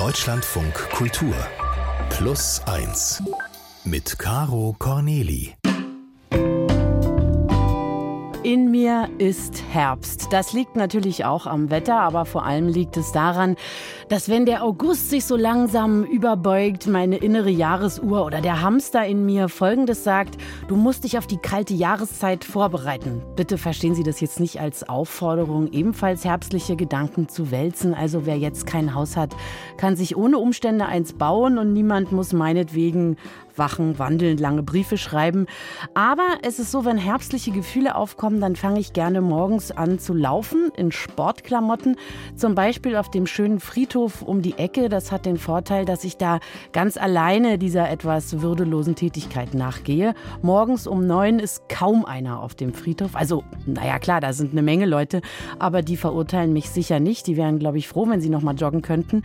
Deutschlandfunk 0.00 0.72
Kultur 0.92 1.34
Plus 2.08 2.62
1 2.64 3.22
mit 3.84 4.18
Caro 4.18 4.74
Corneli. 4.78 5.59
In 8.50 8.72
mir 8.72 9.08
ist 9.18 9.62
Herbst. 9.70 10.26
Das 10.32 10.52
liegt 10.52 10.74
natürlich 10.74 11.24
auch 11.24 11.46
am 11.46 11.70
Wetter, 11.70 12.00
aber 12.00 12.24
vor 12.24 12.44
allem 12.44 12.66
liegt 12.66 12.96
es 12.96 13.12
daran, 13.12 13.54
dass 14.08 14.28
wenn 14.28 14.44
der 14.44 14.64
August 14.64 15.08
sich 15.08 15.24
so 15.24 15.36
langsam 15.36 16.02
überbeugt, 16.02 16.88
meine 16.88 17.18
innere 17.18 17.50
Jahresuhr 17.50 18.26
oder 18.26 18.40
der 18.40 18.60
Hamster 18.60 19.06
in 19.06 19.24
mir 19.24 19.48
Folgendes 19.48 20.02
sagt, 20.02 20.36
du 20.66 20.74
musst 20.74 21.04
dich 21.04 21.16
auf 21.16 21.28
die 21.28 21.36
kalte 21.36 21.74
Jahreszeit 21.74 22.42
vorbereiten. 22.42 23.22
Bitte 23.36 23.56
verstehen 23.56 23.94
Sie 23.94 24.02
das 24.02 24.20
jetzt 24.20 24.40
nicht 24.40 24.60
als 24.60 24.88
Aufforderung, 24.88 25.70
ebenfalls 25.70 26.24
herbstliche 26.24 26.74
Gedanken 26.74 27.28
zu 27.28 27.52
wälzen. 27.52 27.94
Also 27.94 28.26
wer 28.26 28.36
jetzt 28.36 28.66
kein 28.66 28.96
Haus 28.96 29.16
hat, 29.16 29.36
kann 29.76 29.94
sich 29.94 30.16
ohne 30.16 30.38
Umstände 30.38 30.86
eins 30.86 31.12
bauen 31.12 31.56
und 31.56 31.72
niemand 31.72 32.10
muss 32.10 32.32
meinetwegen 32.32 33.16
wachen, 33.60 34.00
wandeln, 34.00 34.38
lange 34.38 34.64
Briefe 34.64 34.98
schreiben. 34.98 35.46
Aber 35.94 36.26
es 36.42 36.58
ist 36.58 36.72
so, 36.72 36.84
wenn 36.84 36.96
herbstliche 36.96 37.52
Gefühle 37.52 37.94
aufkommen, 37.94 38.40
dann 38.40 38.56
fange 38.56 38.80
ich 38.80 38.92
gerne 38.92 39.20
morgens 39.20 39.70
an 39.70 40.00
zu 40.00 40.14
laufen 40.14 40.72
in 40.76 40.90
Sportklamotten. 40.90 41.94
Zum 42.34 42.56
Beispiel 42.56 42.96
auf 42.96 43.10
dem 43.10 43.26
schönen 43.26 43.60
Friedhof 43.60 44.22
um 44.22 44.42
die 44.42 44.58
Ecke. 44.58 44.88
Das 44.88 45.12
hat 45.12 45.26
den 45.26 45.36
Vorteil, 45.36 45.84
dass 45.84 46.02
ich 46.02 46.16
da 46.16 46.40
ganz 46.72 46.96
alleine 46.96 47.58
dieser 47.58 47.88
etwas 47.88 48.40
würdelosen 48.40 48.96
Tätigkeit 48.96 49.54
nachgehe. 49.54 50.14
Morgens 50.42 50.88
um 50.88 51.06
neun 51.06 51.38
ist 51.38 51.68
kaum 51.68 52.04
einer 52.04 52.42
auf 52.42 52.54
dem 52.54 52.72
Friedhof. 52.72 53.14
Also, 53.14 53.44
naja, 53.66 53.98
klar, 53.98 54.20
da 54.20 54.32
sind 54.32 54.52
eine 54.52 54.62
Menge 54.62 54.86
Leute, 54.86 55.20
aber 55.58 55.82
die 55.82 55.98
verurteilen 55.98 56.52
mich 56.52 56.70
sicher 56.70 56.98
nicht. 56.98 57.26
Die 57.26 57.36
wären, 57.36 57.58
glaube 57.58 57.76
ich, 57.76 57.86
froh, 57.86 58.08
wenn 58.08 58.22
sie 58.22 58.30
noch 58.30 58.42
mal 58.42 58.54
joggen 58.54 58.80
könnten. 58.80 59.22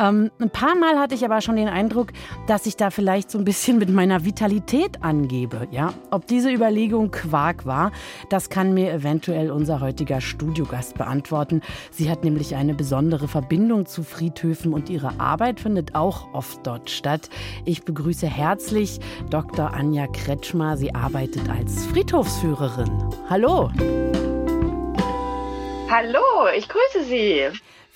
Ähm, 0.00 0.30
ein 0.40 0.50
paar 0.50 0.74
Mal 0.74 0.98
hatte 0.98 1.14
ich 1.14 1.24
aber 1.24 1.40
schon 1.40 1.54
den 1.56 1.68
Eindruck, 1.68 2.12
dass 2.48 2.66
ich 2.66 2.76
da 2.76 2.90
vielleicht 2.90 3.30
so 3.30 3.38
ein 3.38 3.44
bisschen 3.44 3.75
bisschen 3.78 3.86
mit 3.86 3.94
meiner 3.94 4.24
Vitalität 4.24 5.02
angebe. 5.02 5.68
Ja? 5.70 5.92
Ob 6.10 6.26
diese 6.26 6.50
Überlegung 6.50 7.10
Quark 7.10 7.66
war, 7.66 7.92
das 8.30 8.48
kann 8.50 8.74
mir 8.74 8.92
eventuell 8.92 9.50
unser 9.50 9.80
heutiger 9.80 10.20
Studiogast 10.20 10.96
beantworten. 10.96 11.62
Sie 11.90 12.10
hat 12.10 12.24
nämlich 12.24 12.54
eine 12.54 12.74
besondere 12.74 13.28
Verbindung 13.28 13.86
zu 13.86 14.02
Friedhöfen 14.02 14.72
und 14.72 14.88
ihre 14.88 15.20
Arbeit 15.20 15.60
findet 15.60 15.94
auch 15.94 16.32
oft 16.32 16.66
dort 16.66 16.90
statt. 16.90 17.28
Ich 17.64 17.82
begrüße 17.82 18.26
herzlich 18.26 19.00
Dr. 19.30 19.72
Anja 19.72 20.06
Kretschmer. 20.06 20.76
Sie 20.76 20.94
arbeitet 20.94 21.48
als 21.48 21.86
Friedhofsführerin. 21.86 22.90
Hallo. 23.28 23.70
Hallo, 25.88 26.48
ich 26.56 26.68
grüße 26.68 27.04
Sie. 27.08 27.42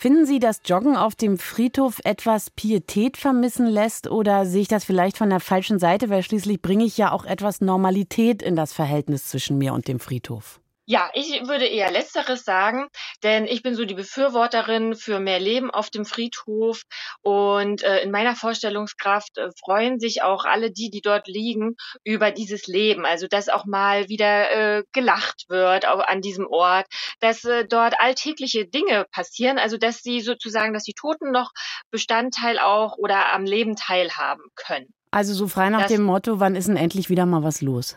Finden 0.02 0.24
Sie, 0.24 0.38
dass 0.38 0.62
Joggen 0.64 0.96
auf 0.96 1.14
dem 1.14 1.36
Friedhof 1.36 2.00
etwas 2.04 2.48
Pietät 2.48 3.18
vermissen 3.18 3.66
lässt 3.66 4.10
oder 4.10 4.46
sehe 4.46 4.62
ich 4.62 4.68
das 4.68 4.82
vielleicht 4.82 5.18
von 5.18 5.28
der 5.28 5.40
falschen 5.40 5.78
Seite, 5.78 6.08
weil 6.08 6.22
schließlich 6.22 6.62
bringe 6.62 6.84
ich 6.84 6.96
ja 6.96 7.12
auch 7.12 7.26
etwas 7.26 7.60
Normalität 7.60 8.40
in 8.40 8.56
das 8.56 8.72
Verhältnis 8.72 9.26
zwischen 9.26 9.58
mir 9.58 9.74
und 9.74 9.88
dem 9.88 10.00
Friedhof? 10.00 10.59
Ja, 10.90 11.08
ich 11.14 11.46
würde 11.46 11.66
eher 11.66 11.88
Letzteres 11.92 12.42
sagen, 12.42 12.88
denn 13.22 13.46
ich 13.46 13.62
bin 13.62 13.76
so 13.76 13.84
die 13.84 13.94
Befürworterin 13.94 14.96
für 14.96 15.20
mehr 15.20 15.38
Leben 15.38 15.70
auf 15.70 15.88
dem 15.88 16.04
Friedhof 16.04 16.82
und 17.22 17.84
äh, 17.84 18.00
in 18.00 18.10
meiner 18.10 18.34
Vorstellungskraft 18.34 19.38
äh, 19.38 19.50
freuen 19.56 20.00
sich 20.00 20.24
auch 20.24 20.44
alle 20.44 20.72
die, 20.72 20.90
die 20.90 21.00
dort 21.00 21.28
liegen, 21.28 21.76
über 22.02 22.32
dieses 22.32 22.66
Leben. 22.66 23.06
Also, 23.06 23.28
dass 23.28 23.48
auch 23.48 23.66
mal 23.66 24.08
wieder 24.08 24.50
äh, 24.50 24.82
gelacht 24.90 25.44
wird 25.48 25.86
auf, 25.86 26.00
an 26.08 26.22
diesem 26.22 26.48
Ort, 26.48 26.86
dass 27.20 27.44
äh, 27.44 27.68
dort 27.68 27.94
alltägliche 28.00 28.66
Dinge 28.66 29.06
passieren, 29.12 29.60
also 29.60 29.76
dass 29.76 30.02
sie 30.02 30.20
sozusagen, 30.20 30.72
dass 30.74 30.82
die 30.82 30.94
Toten 30.94 31.30
noch 31.30 31.52
Bestandteil 31.92 32.58
auch 32.58 32.96
oder 32.98 33.32
am 33.32 33.44
Leben 33.44 33.76
teilhaben 33.76 34.42
können. 34.56 34.92
Also 35.12 35.34
so 35.34 35.46
frei 35.46 35.70
nach 35.70 35.82
das, 35.82 35.92
dem 35.92 36.02
Motto, 36.02 36.40
wann 36.40 36.56
ist 36.56 36.66
denn 36.66 36.76
endlich 36.76 37.10
wieder 37.10 37.26
mal 37.26 37.44
was 37.44 37.62
los? 37.62 37.96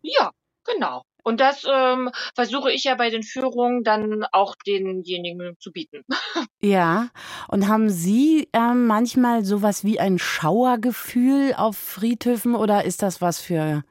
Ja, 0.00 0.32
genau. 0.64 1.04
Und 1.22 1.40
das 1.40 1.64
ähm, 1.70 2.10
versuche 2.34 2.72
ich 2.72 2.84
ja 2.84 2.94
bei 2.94 3.10
den 3.10 3.22
Führungen 3.22 3.84
dann 3.84 4.24
auch 4.32 4.56
denjenigen 4.66 5.56
zu 5.58 5.72
bieten. 5.72 6.04
Ja, 6.64 7.08
und 7.48 7.66
haben 7.66 7.90
Sie 7.90 8.48
ähm, 8.52 8.86
manchmal 8.86 9.44
sowas 9.44 9.84
wie 9.84 9.98
ein 9.98 10.20
Schauergefühl 10.20 11.54
auf 11.56 11.76
Friedhöfen 11.76 12.54
oder 12.54 12.84
ist 12.84 13.02
das 13.02 13.20
was 13.20 13.40
für 13.40 13.82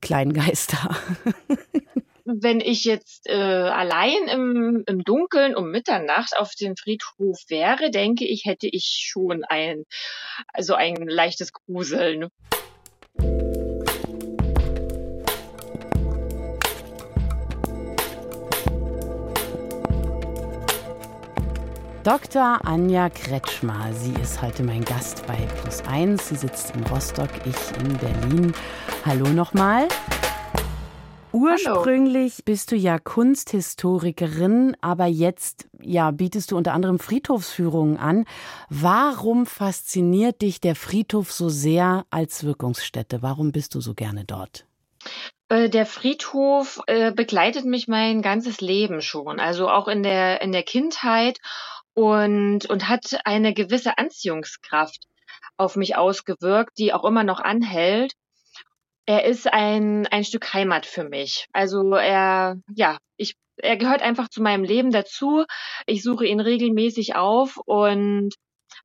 Kleingeister? 0.00 0.96
Wenn 2.24 2.60
ich 2.60 2.84
jetzt 2.84 3.26
äh, 3.26 3.34
allein 3.34 4.28
im, 4.28 4.84
im 4.86 5.04
Dunkeln 5.04 5.54
um 5.54 5.70
Mitternacht 5.70 6.36
auf 6.36 6.54
dem 6.54 6.76
Friedhof 6.76 7.38
wäre, 7.48 7.90
denke 7.90 8.26
ich, 8.26 8.46
hätte 8.46 8.68
ich 8.68 9.06
schon 9.06 9.44
ein, 9.44 9.84
also 10.52 10.74
ein 10.74 10.96
leichtes 10.96 11.52
Gruseln. 11.52 12.28
Dr. 22.08 22.64
Anja 22.64 23.10
Kretschmer. 23.10 23.92
Sie 23.92 24.14
ist 24.14 24.40
heute 24.40 24.62
mein 24.62 24.82
Gast 24.82 25.26
bei 25.26 25.36
Plus 25.60 25.82
1. 25.82 26.30
Sie 26.30 26.36
sitzt 26.36 26.74
in 26.74 26.82
Rostock, 26.84 27.28
ich 27.44 27.82
in 27.82 27.98
Berlin. 27.98 28.54
Hallo 29.04 29.28
nochmal. 29.28 29.88
Ursprünglich 31.32 32.36
Hallo. 32.36 32.42
bist 32.46 32.72
du 32.72 32.76
ja 32.76 32.98
Kunsthistorikerin, 32.98 34.74
aber 34.80 35.04
jetzt 35.04 35.68
ja, 35.82 36.10
bietest 36.10 36.50
du 36.50 36.56
unter 36.56 36.72
anderem 36.72 36.98
Friedhofsführungen 36.98 37.98
an. 37.98 38.24
Warum 38.70 39.44
fasziniert 39.44 40.40
dich 40.40 40.62
der 40.62 40.76
Friedhof 40.76 41.30
so 41.30 41.50
sehr 41.50 42.06
als 42.08 42.42
Wirkungsstätte? 42.42 43.20
Warum 43.20 43.52
bist 43.52 43.74
du 43.74 43.82
so 43.82 43.92
gerne 43.92 44.24
dort? 44.24 44.64
Äh, 45.50 45.68
der 45.68 45.84
Friedhof 45.84 46.80
äh, 46.86 47.12
begleitet 47.12 47.66
mich 47.66 47.86
mein 47.86 48.22
ganzes 48.22 48.62
Leben 48.62 49.02
schon, 49.02 49.40
also 49.40 49.68
auch 49.68 49.88
in 49.88 50.02
der 50.02 50.40
in 50.40 50.52
der 50.52 50.62
Kindheit 50.62 51.38
und, 51.98 52.70
und 52.70 52.88
hat 52.88 53.18
eine 53.24 53.52
gewisse 53.52 53.98
Anziehungskraft 53.98 55.08
auf 55.56 55.74
mich 55.74 55.96
ausgewirkt, 55.96 56.78
die 56.78 56.92
auch 56.92 57.04
immer 57.04 57.24
noch 57.24 57.40
anhält. 57.40 58.12
Er 59.04 59.24
ist 59.24 59.52
ein, 59.52 60.06
ein 60.06 60.22
Stück 60.22 60.54
Heimat 60.54 60.86
für 60.86 61.02
mich. 61.02 61.48
Also 61.52 61.94
er, 61.94 62.54
ja, 62.72 62.98
ich, 63.16 63.34
er 63.56 63.76
gehört 63.76 64.02
einfach 64.02 64.28
zu 64.28 64.40
meinem 64.40 64.62
Leben 64.62 64.92
dazu. 64.92 65.44
Ich 65.86 66.04
suche 66.04 66.24
ihn 66.24 66.38
regelmäßig 66.38 67.16
auf 67.16 67.56
und 67.66 68.32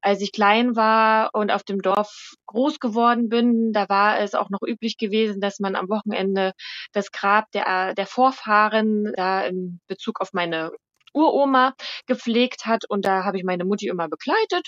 als 0.02 0.20
ich 0.22 0.32
klein 0.32 0.76
war 0.76 1.30
und 1.34 1.52
auf 1.52 1.62
dem 1.62 1.84
Dorf 1.84 2.34
groß 2.48 2.80
geworden 2.80 3.30
bin, 3.30 3.74
da 3.74 3.88
war 3.90 4.22
es 4.22 4.34
auch 4.34 4.50
noch 4.50 4.62
üblich 4.66 4.98
gewesen, 4.98 5.40
dass 5.40 5.60
man 5.60 5.76
am 5.76 5.88
Wochenende 5.88 6.54
das 6.94 7.12
Grab 7.12 7.52
der, 7.52 7.94
der 7.94 8.08
Vorfahren 8.08 9.14
da 9.16 9.46
in 9.46 9.82
Bezug 9.88 10.20
auf 10.20 10.34
meine 10.34 10.72
Uroma 11.14 11.74
gepflegt 12.08 12.66
hat 12.66 12.84
und 12.90 13.06
da 13.06 13.24
habe 13.24 13.38
ich 13.38 13.44
meine 13.44 13.66
Mutti 13.66 13.88
immer 13.88 14.10
begleitet 14.10 14.68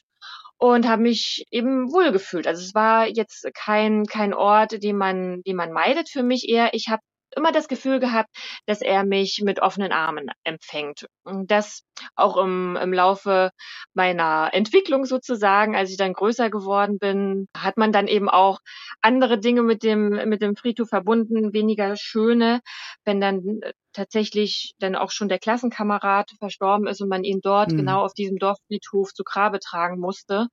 und 0.57 0.88
habe 0.88 1.01
mich 1.01 1.45
eben 1.51 1.91
wohlgefühlt. 1.91 2.47
Also 2.47 2.63
es 2.63 2.73
war 2.73 3.07
jetzt 3.07 3.47
kein 3.53 4.06
kein 4.06 4.33
Ort, 4.33 4.84
den 4.84 4.97
man 4.97 5.41
den 5.44 5.55
man 5.57 5.72
meidet 5.72 6.09
für 6.09 6.23
mich 6.23 6.47
eher. 6.50 6.73
Ich 6.73 6.88
habe 6.89 7.01
immer 7.35 7.51
das 7.51 7.68
Gefühl 7.68 8.00
gehabt, 8.00 8.29
dass 8.66 8.81
er 8.81 9.03
mich 9.03 9.41
mit 9.44 9.62
offenen 9.62 9.91
Armen 9.91 10.29
empfängt. 10.44 11.07
Und 11.23 11.51
das 11.51 11.84
auch 12.16 12.38
im, 12.38 12.75
im 12.75 12.94
Laufe 12.94 13.51
meiner 13.94 14.50
Entwicklung 14.53 15.06
sozusagen, 15.06 15.75
als 15.75 15.91
ich 15.91 15.97
dann 15.97 16.13
größer 16.13 16.50
geworden 16.50 16.97
bin, 17.00 17.47
hat 17.56 17.78
man 17.78 17.91
dann 17.91 18.07
eben 18.07 18.29
auch 18.29 18.59
andere 19.01 19.40
Dinge 19.40 19.63
mit 19.63 19.84
dem, 19.84 20.09
mit 20.29 20.41
dem 20.41 20.56
Friedhof 20.56 20.90
verbunden, 20.90 21.53
weniger 21.53 21.96
schöne, 21.96 22.62
wenn 23.03 23.22
dann 23.22 23.62
tatsächlich 23.94 24.73
dann 24.79 24.96
auch 24.96 25.12
schon 25.12 25.29
der 25.29 25.40
Klassenkamerad 25.40 26.31
verstorben 26.40 26.88
ist 26.88 27.02
und 27.02 27.09
man 27.09 27.23
ihn 27.23 27.40
dort 27.41 27.72
mhm. 27.72 27.78
genau 27.78 28.03
auf 28.03 28.13
diesem 28.13 28.38
Dorffriedhof 28.38 29.13
zu 29.13 29.23
Grabe 29.23 29.59
tragen 29.59 30.00
musste. 30.00 30.47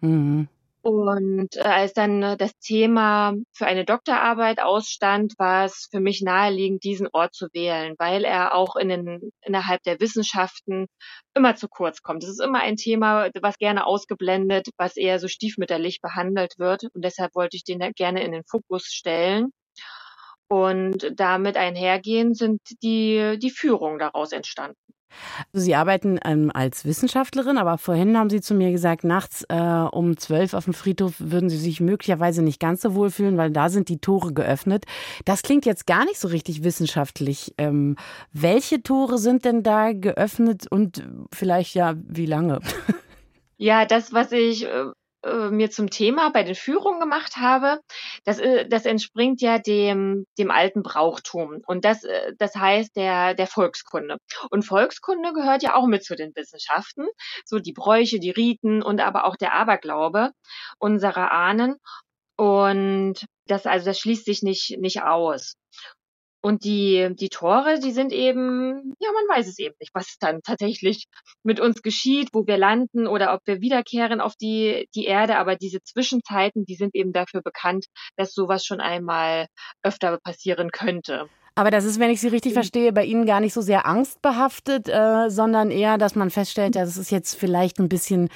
Mhm. 0.00 0.48
Und 0.84 1.56
äh, 1.56 1.60
als 1.60 1.94
dann 1.94 2.22
äh, 2.22 2.36
das 2.36 2.52
Thema 2.58 3.32
für 3.54 3.64
eine 3.64 3.86
Doktorarbeit 3.86 4.60
ausstand, 4.60 5.32
war 5.38 5.64
es 5.64 5.88
für 5.90 5.98
mich 5.98 6.20
naheliegend, 6.20 6.84
diesen 6.84 7.08
Ort 7.10 7.34
zu 7.34 7.46
wählen, 7.54 7.94
weil 7.98 8.24
er 8.26 8.54
auch 8.54 8.76
in 8.76 8.90
den, 8.90 9.30
innerhalb 9.40 9.82
der 9.84 9.98
Wissenschaften 10.00 10.88
immer 11.34 11.56
zu 11.56 11.68
kurz 11.68 12.02
kommt. 12.02 12.22
Es 12.22 12.28
ist 12.28 12.42
immer 12.42 12.60
ein 12.60 12.76
Thema, 12.76 13.30
was 13.40 13.56
gerne 13.56 13.86
ausgeblendet, 13.86 14.68
was 14.76 14.98
eher 14.98 15.18
so 15.18 15.26
stiefmütterlich 15.26 16.02
behandelt 16.02 16.58
wird. 16.58 16.84
Und 16.92 17.02
deshalb 17.02 17.34
wollte 17.34 17.56
ich 17.56 17.64
den 17.64 17.80
gerne 17.96 18.22
in 18.22 18.32
den 18.32 18.44
Fokus 18.44 18.84
stellen. 18.84 19.52
Und 20.48 21.12
damit 21.16 21.56
einhergehend 21.56 22.36
sind 22.36 22.60
die, 22.82 23.38
die 23.38 23.50
Führungen 23.50 23.98
daraus 23.98 24.32
entstanden. 24.32 24.76
Sie 25.52 25.74
arbeiten 25.74 26.18
ähm, 26.24 26.50
als 26.52 26.84
Wissenschaftlerin, 26.84 27.58
aber 27.58 27.78
vorhin 27.78 28.16
haben 28.16 28.30
Sie 28.30 28.40
zu 28.40 28.54
mir 28.54 28.70
gesagt, 28.70 29.04
nachts 29.04 29.44
äh, 29.48 29.54
um 29.56 30.16
zwölf 30.16 30.54
auf 30.54 30.64
dem 30.64 30.74
Friedhof 30.74 31.14
würden 31.18 31.48
Sie 31.48 31.56
sich 31.56 31.80
möglicherweise 31.80 32.42
nicht 32.42 32.60
ganz 32.60 32.82
so 32.82 32.94
wohl 32.94 33.10
fühlen, 33.10 33.36
weil 33.36 33.50
da 33.50 33.68
sind 33.68 33.88
die 33.88 33.98
Tore 33.98 34.32
geöffnet. 34.32 34.84
Das 35.24 35.42
klingt 35.42 35.66
jetzt 35.66 35.86
gar 35.86 36.04
nicht 36.04 36.18
so 36.18 36.28
richtig 36.28 36.64
wissenschaftlich. 36.64 37.54
Ähm, 37.58 37.96
welche 38.32 38.82
Tore 38.82 39.18
sind 39.18 39.44
denn 39.44 39.62
da 39.62 39.92
geöffnet 39.92 40.66
und 40.70 41.06
vielleicht 41.32 41.74
ja 41.74 41.94
wie 41.96 42.26
lange? 42.26 42.60
Ja, 43.56 43.86
das, 43.86 44.12
was 44.12 44.32
ich 44.32 44.66
äh, 45.24 45.50
mir 45.50 45.70
zum 45.70 45.90
Thema 45.90 46.30
bei 46.30 46.42
den 46.42 46.54
Führungen 46.54 47.00
gemacht 47.00 47.36
habe, 47.36 47.80
das, 48.24 48.38
äh, 48.38 48.68
das 48.68 48.84
entspringt 48.84 49.40
ja 49.40 49.58
dem, 49.58 50.26
dem 50.38 50.50
alten 50.50 50.82
Brauchtum. 50.82 51.62
Und 51.66 51.84
das, 51.84 52.04
äh, 52.04 52.32
das 52.38 52.54
heißt 52.54 52.96
der, 52.96 53.34
der 53.34 53.46
Volkskunde. 53.46 54.18
Und 54.50 54.64
Volkskunde 54.64 55.32
gehört 55.32 55.62
ja 55.62 55.74
auch 55.74 55.86
mit 55.86 56.04
zu 56.04 56.16
den 56.16 56.32
Wissenschaften. 56.34 57.06
So 57.44 57.58
die 57.58 57.72
Bräuche, 57.72 58.18
die 58.20 58.30
Riten 58.30 58.82
und 58.82 59.00
aber 59.00 59.24
auch 59.26 59.36
der 59.36 59.54
Aberglaube 59.54 60.30
unserer 60.78 61.32
Ahnen. 61.32 61.76
Und 62.36 63.26
das, 63.46 63.66
also 63.66 63.86
das 63.86 63.98
schließt 63.98 64.24
sich 64.24 64.42
nicht, 64.42 64.78
nicht 64.78 65.02
aus. 65.02 65.56
Und 66.44 66.64
die, 66.64 67.08
die 67.18 67.30
Tore, 67.30 67.80
die 67.80 67.92
sind 67.92 68.12
eben, 68.12 68.94
ja, 69.00 69.08
man 69.12 69.38
weiß 69.38 69.48
es 69.48 69.58
eben 69.58 69.74
nicht, 69.80 69.94
was 69.94 70.18
dann 70.20 70.42
tatsächlich 70.42 71.06
mit 71.42 71.58
uns 71.58 71.80
geschieht, 71.80 72.28
wo 72.34 72.46
wir 72.46 72.58
landen 72.58 73.06
oder 73.06 73.32
ob 73.32 73.40
wir 73.46 73.62
wiederkehren 73.62 74.20
auf 74.20 74.34
die, 74.36 74.86
die 74.94 75.06
Erde. 75.06 75.38
Aber 75.38 75.56
diese 75.56 75.80
Zwischenzeiten, 75.82 76.66
die 76.66 76.74
sind 76.74 76.94
eben 76.94 77.14
dafür 77.14 77.40
bekannt, 77.40 77.86
dass 78.16 78.34
sowas 78.34 78.66
schon 78.66 78.82
einmal 78.82 79.46
öfter 79.82 80.18
passieren 80.22 80.70
könnte. 80.70 81.30
Aber 81.54 81.70
das 81.70 81.86
ist, 81.86 81.98
wenn 81.98 82.10
ich 82.10 82.20
Sie 82.20 82.28
richtig 82.28 82.52
mhm. 82.52 82.56
verstehe, 82.56 82.92
bei 82.92 83.06
Ihnen 83.06 83.24
gar 83.24 83.40
nicht 83.40 83.54
so 83.54 83.62
sehr 83.62 83.86
angstbehaftet, 83.86 84.86
äh, 84.90 85.30
sondern 85.30 85.70
eher, 85.70 85.96
dass 85.96 86.14
man 86.14 86.28
feststellt, 86.28 86.76
das 86.76 86.98
ist 86.98 87.10
jetzt 87.10 87.36
vielleicht 87.36 87.78
ein 87.78 87.88
bisschen 87.88 88.28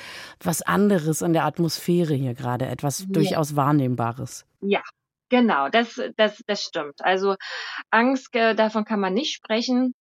was 0.43 0.63
anderes 0.63 1.21
in 1.21 1.35
der 1.35 1.45
Atmosphäre 1.45 2.15
hier 2.15 2.33
gerade, 2.33 2.65
etwas 2.65 3.01
ja. 3.01 3.07
durchaus 3.11 3.55
Wahrnehmbares. 3.55 4.47
Ja, 4.63 4.81
Genau, 5.29 5.69
das, 5.69 6.01
das, 6.17 6.43
das 6.47 6.63
stimmt. 6.63 7.05
Also 7.05 7.37
Angst, 7.91 8.35
äh, 8.35 8.55
davon 8.55 8.85
kann 8.85 9.01
man 9.01 9.15
nicht 9.15 9.35
sprechen. 9.35 9.95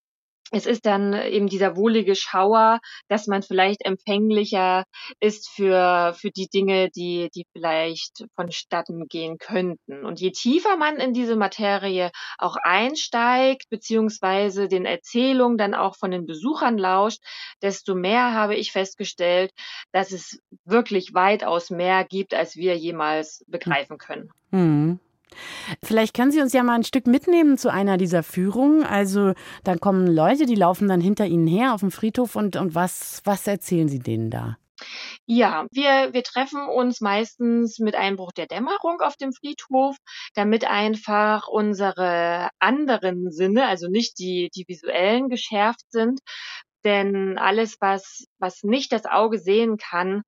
Es 0.51 0.65
ist 0.65 0.85
dann 0.85 1.13
eben 1.13 1.47
dieser 1.47 1.75
wohlige 1.75 2.15
Schauer, 2.15 2.79
dass 3.09 3.27
man 3.27 3.43
vielleicht 3.43 3.83
empfänglicher 3.83 4.85
ist 5.19 5.49
für, 5.49 6.15
für 6.17 6.31
die 6.31 6.47
Dinge, 6.47 6.89
die, 6.89 7.29
die 7.35 7.45
vielleicht 7.51 8.25
vonstatten 8.33 9.07
gehen 9.09 9.39
könnten. 9.39 10.05
Und 10.05 10.21
je 10.21 10.31
tiefer 10.31 10.77
man 10.77 10.97
in 10.97 11.13
diese 11.13 11.35
Materie 11.35 12.11
auch 12.37 12.55
einsteigt, 12.63 13.65
beziehungsweise 13.69 14.69
den 14.69 14.85
Erzählungen 14.85 15.57
dann 15.57 15.73
auch 15.73 15.97
von 15.97 16.11
den 16.11 16.25
Besuchern 16.25 16.77
lauscht, 16.77 17.19
desto 17.61 17.93
mehr 17.93 18.33
habe 18.33 18.55
ich 18.55 18.71
festgestellt, 18.71 19.51
dass 19.91 20.13
es 20.13 20.39
wirklich 20.63 21.13
weitaus 21.13 21.69
mehr 21.71 22.05
gibt, 22.05 22.33
als 22.33 22.55
wir 22.55 22.77
jemals 22.77 23.43
begreifen 23.47 23.97
können. 23.97 24.29
Mhm. 24.51 25.01
Vielleicht 25.83 26.15
können 26.15 26.31
Sie 26.31 26.41
uns 26.41 26.53
ja 26.53 26.63
mal 26.63 26.75
ein 26.75 26.83
Stück 26.83 27.07
mitnehmen 27.07 27.57
zu 27.57 27.71
einer 27.71 27.97
dieser 27.97 28.23
Führungen. 28.23 28.83
Also 28.83 29.33
dann 29.63 29.79
kommen 29.79 30.07
Leute, 30.07 30.45
die 30.45 30.55
laufen 30.55 30.87
dann 30.87 31.01
hinter 31.01 31.25
Ihnen 31.25 31.47
her 31.47 31.73
auf 31.73 31.81
dem 31.81 31.91
Friedhof 31.91 32.35
und, 32.35 32.55
und 32.55 32.75
was, 32.75 33.21
was 33.25 33.47
erzählen 33.47 33.89
Sie 33.89 33.99
denen 33.99 34.29
da? 34.29 34.57
Ja, 35.25 35.65
wir, 35.71 36.13
wir 36.13 36.23
treffen 36.23 36.67
uns 36.67 37.01
meistens 37.01 37.79
mit 37.79 37.95
Einbruch 37.95 38.31
der 38.31 38.45
Dämmerung 38.45 39.01
auf 39.01 39.15
dem 39.17 39.33
Friedhof, 39.33 39.97
damit 40.35 40.65
einfach 40.65 41.47
unsere 41.47 42.49
anderen 42.59 43.31
Sinne, 43.31 43.67
also 43.67 43.87
nicht 43.87 44.19
die, 44.19 44.49
die 44.55 44.65
visuellen, 44.67 45.29
geschärft 45.29 45.85
sind. 45.89 46.19
Denn 46.83 47.37
alles, 47.37 47.77
was, 47.81 48.25
was 48.39 48.63
nicht 48.63 48.91
das 48.91 49.05
Auge 49.05 49.39
sehen 49.39 49.77
kann, 49.77 50.21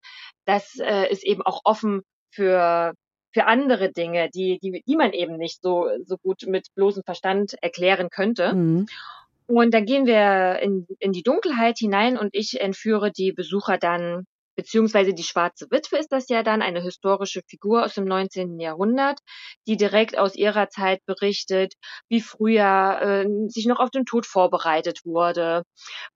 das 0.45 0.77
äh, 0.79 1.09
ist 1.11 1.23
eben 1.23 1.43
auch 1.43 1.61
offen 1.63 2.01
für, 2.31 2.93
für 3.31 3.45
andere 3.45 3.91
Dinge, 3.91 4.29
die, 4.33 4.59
die, 4.59 4.83
die 4.85 4.95
man 4.95 5.13
eben 5.13 5.37
nicht 5.37 5.61
so, 5.61 5.89
so 6.05 6.17
gut 6.17 6.45
mit 6.47 6.67
bloßem 6.75 7.03
Verstand 7.03 7.55
erklären 7.61 8.09
könnte. 8.09 8.53
Mhm. 8.53 8.87
Und 9.47 9.73
dann 9.73 9.85
gehen 9.85 10.05
wir 10.05 10.59
in, 10.61 10.85
in 10.99 11.11
die 11.11 11.23
Dunkelheit 11.23 11.79
hinein 11.79 12.17
und 12.17 12.29
ich 12.33 12.61
entführe 12.61 13.11
die 13.11 13.31
Besucher 13.31 13.79
dann, 13.79 14.25
beziehungsweise 14.55 15.13
die 15.13 15.23
schwarze 15.23 15.65
Witwe 15.71 15.97
ist 15.97 16.11
das 16.11 16.29
ja 16.29 16.43
dann, 16.43 16.61
eine 16.61 16.83
historische 16.83 17.41
Figur 17.47 17.83
aus 17.83 17.95
dem 17.95 18.05
19. 18.05 18.59
Jahrhundert, 18.59 19.19
die 19.67 19.75
direkt 19.75 20.17
aus 20.17 20.35
ihrer 20.35 20.69
Zeit 20.69 21.03
berichtet, 21.05 21.73
wie 22.09 22.21
früher 22.21 22.99
äh, 23.01 23.49
sich 23.49 23.65
noch 23.65 23.79
auf 23.79 23.89
den 23.89 24.05
Tod 24.05 24.27
vorbereitet 24.27 24.99
wurde, 25.03 25.63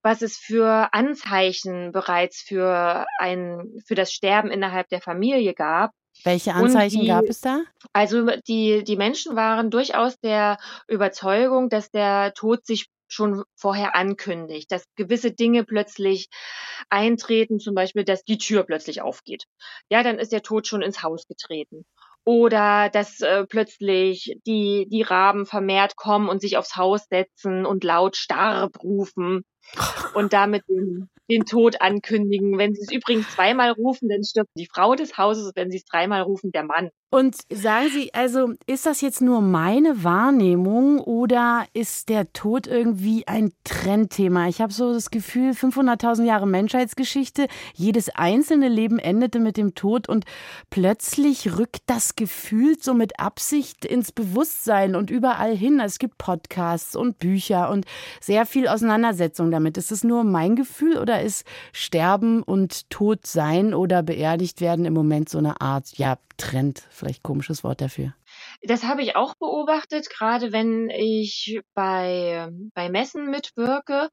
was 0.02 0.22
es 0.22 0.36
für 0.36 0.90
Anzeichen 0.92 1.90
bereits 1.90 2.40
für 2.40 3.06
ein, 3.18 3.80
für 3.84 3.96
das 3.96 4.12
Sterben 4.12 4.50
innerhalb 4.50 4.88
der 4.90 5.00
Familie 5.00 5.54
gab 5.54 5.90
welche 6.22 6.54
Anzeichen 6.54 7.00
die, 7.00 7.06
gab 7.08 7.24
es 7.24 7.40
da? 7.40 7.62
Also 7.92 8.26
die, 8.46 8.84
die 8.84 8.96
Menschen 8.96 9.36
waren 9.36 9.70
durchaus 9.70 10.18
der 10.20 10.58
Überzeugung, 10.88 11.68
dass 11.68 11.90
der 11.90 12.32
Tod 12.34 12.64
sich 12.64 12.88
schon 13.08 13.44
vorher 13.54 13.94
ankündigt, 13.94 14.70
dass 14.72 14.84
gewisse 14.96 15.32
Dinge 15.32 15.64
plötzlich 15.64 16.28
eintreten, 16.88 17.58
zum 17.58 17.74
Beispiel, 17.74 18.04
dass 18.04 18.24
die 18.24 18.38
Tür 18.38 18.64
plötzlich 18.64 19.02
aufgeht. 19.02 19.44
Ja, 19.90 20.02
dann 20.02 20.18
ist 20.18 20.32
der 20.32 20.42
Tod 20.42 20.66
schon 20.66 20.82
ins 20.82 21.02
Haus 21.02 21.26
getreten. 21.26 21.84
Oder 22.24 22.88
dass 22.88 23.20
äh, 23.20 23.44
plötzlich 23.46 24.38
die, 24.46 24.88
die 24.88 25.02
Raben 25.02 25.44
vermehrt 25.44 25.96
kommen 25.96 26.28
und 26.30 26.40
sich 26.40 26.56
aufs 26.56 26.76
Haus 26.76 27.06
setzen 27.10 27.66
und 27.66 27.84
laut 27.84 28.16
Starb 28.16 28.82
rufen 28.82 29.44
und 30.14 30.32
damit 30.32 30.62
den, 30.68 31.08
den 31.30 31.44
Tod 31.44 31.80
ankündigen. 31.80 32.58
Wenn 32.58 32.74
sie 32.74 32.82
es 32.82 32.92
übrigens 32.92 33.30
zweimal 33.34 33.70
rufen, 33.70 34.08
dann 34.08 34.24
stirbt 34.24 34.50
die 34.56 34.68
Frau 34.72 34.94
des 34.94 35.18
Hauses. 35.18 35.52
Wenn 35.54 35.70
sie 35.70 35.78
es 35.78 35.84
dreimal 35.84 36.22
rufen, 36.22 36.52
der 36.52 36.64
Mann. 36.64 36.90
Und 37.14 37.36
sagen 37.48 37.90
Sie, 37.90 38.12
also 38.12 38.54
ist 38.66 38.86
das 38.86 39.00
jetzt 39.00 39.20
nur 39.22 39.40
meine 39.40 40.02
Wahrnehmung 40.02 40.98
oder 40.98 41.64
ist 41.72 42.08
der 42.08 42.32
Tod 42.32 42.66
irgendwie 42.66 43.28
ein 43.28 43.52
Trendthema? 43.62 44.48
Ich 44.48 44.60
habe 44.60 44.72
so 44.72 44.92
das 44.92 45.12
Gefühl, 45.12 45.52
500.000 45.52 46.24
Jahre 46.24 46.48
Menschheitsgeschichte, 46.48 47.46
jedes 47.72 48.08
einzelne 48.08 48.66
Leben 48.66 48.98
endete 48.98 49.38
mit 49.38 49.56
dem 49.56 49.76
Tod 49.76 50.08
und 50.08 50.24
plötzlich 50.70 51.56
rückt 51.56 51.82
das 51.86 52.16
Gefühl 52.16 52.74
so 52.80 52.94
mit 52.94 53.20
Absicht 53.20 53.84
ins 53.84 54.10
Bewusstsein 54.10 54.96
und 54.96 55.08
überall 55.08 55.54
hin. 55.56 55.78
Es 55.78 56.00
gibt 56.00 56.18
Podcasts 56.18 56.96
und 56.96 57.20
Bücher 57.20 57.70
und 57.70 57.86
sehr 58.20 58.44
viel 58.44 58.66
Auseinandersetzung 58.66 59.52
damit. 59.54 59.78
Ist 59.78 59.92
es 59.92 60.04
nur 60.04 60.24
mein 60.24 60.56
Gefühl 60.56 60.98
oder 60.98 61.22
ist 61.22 61.46
Sterben 61.72 62.42
und 62.42 62.90
Tod 62.90 63.26
sein 63.26 63.72
oder 63.74 64.02
beerdigt 64.02 64.60
werden 64.60 64.84
im 64.84 64.92
Moment 64.92 65.28
so 65.28 65.38
eine 65.38 65.60
Art, 65.60 65.96
ja, 65.96 66.18
Trend, 66.36 66.82
vielleicht 66.90 67.22
komisches 67.22 67.62
Wort 67.62 67.80
dafür. 67.80 68.12
Das 68.62 68.82
habe 68.82 69.02
ich 69.02 69.14
auch 69.14 69.34
beobachtet, 69.36 70.10
gerade 70.10 70.52
wenn 70.52 70.90
ich 70.90 71.60
bei, 71.74 72.48
bei 72.74 72.88
Messen 72.88 73.30
mitwirke, 73.30 74.08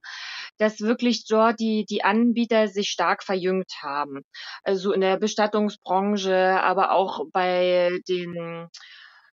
dass 0.57 0.81
wirklich 0.81 1.25
dort 1.27 1.59
die, 1.59 1.85
die 1.89 2.03
Anbieter 2.03 2.67
sich 2.67 2.89
stark 2.89 3.23
verjüngt 3.23 3.71
haben. 3.81 4.21
Also 4.63 4.91
in 4.91 5.01
der 5.01 5.17
Bestattungsbranche, 5.17 6.61
aber 6.61 6.91
auch 6.91 7.25
bei 7.31 7.89
den 8.07 8.67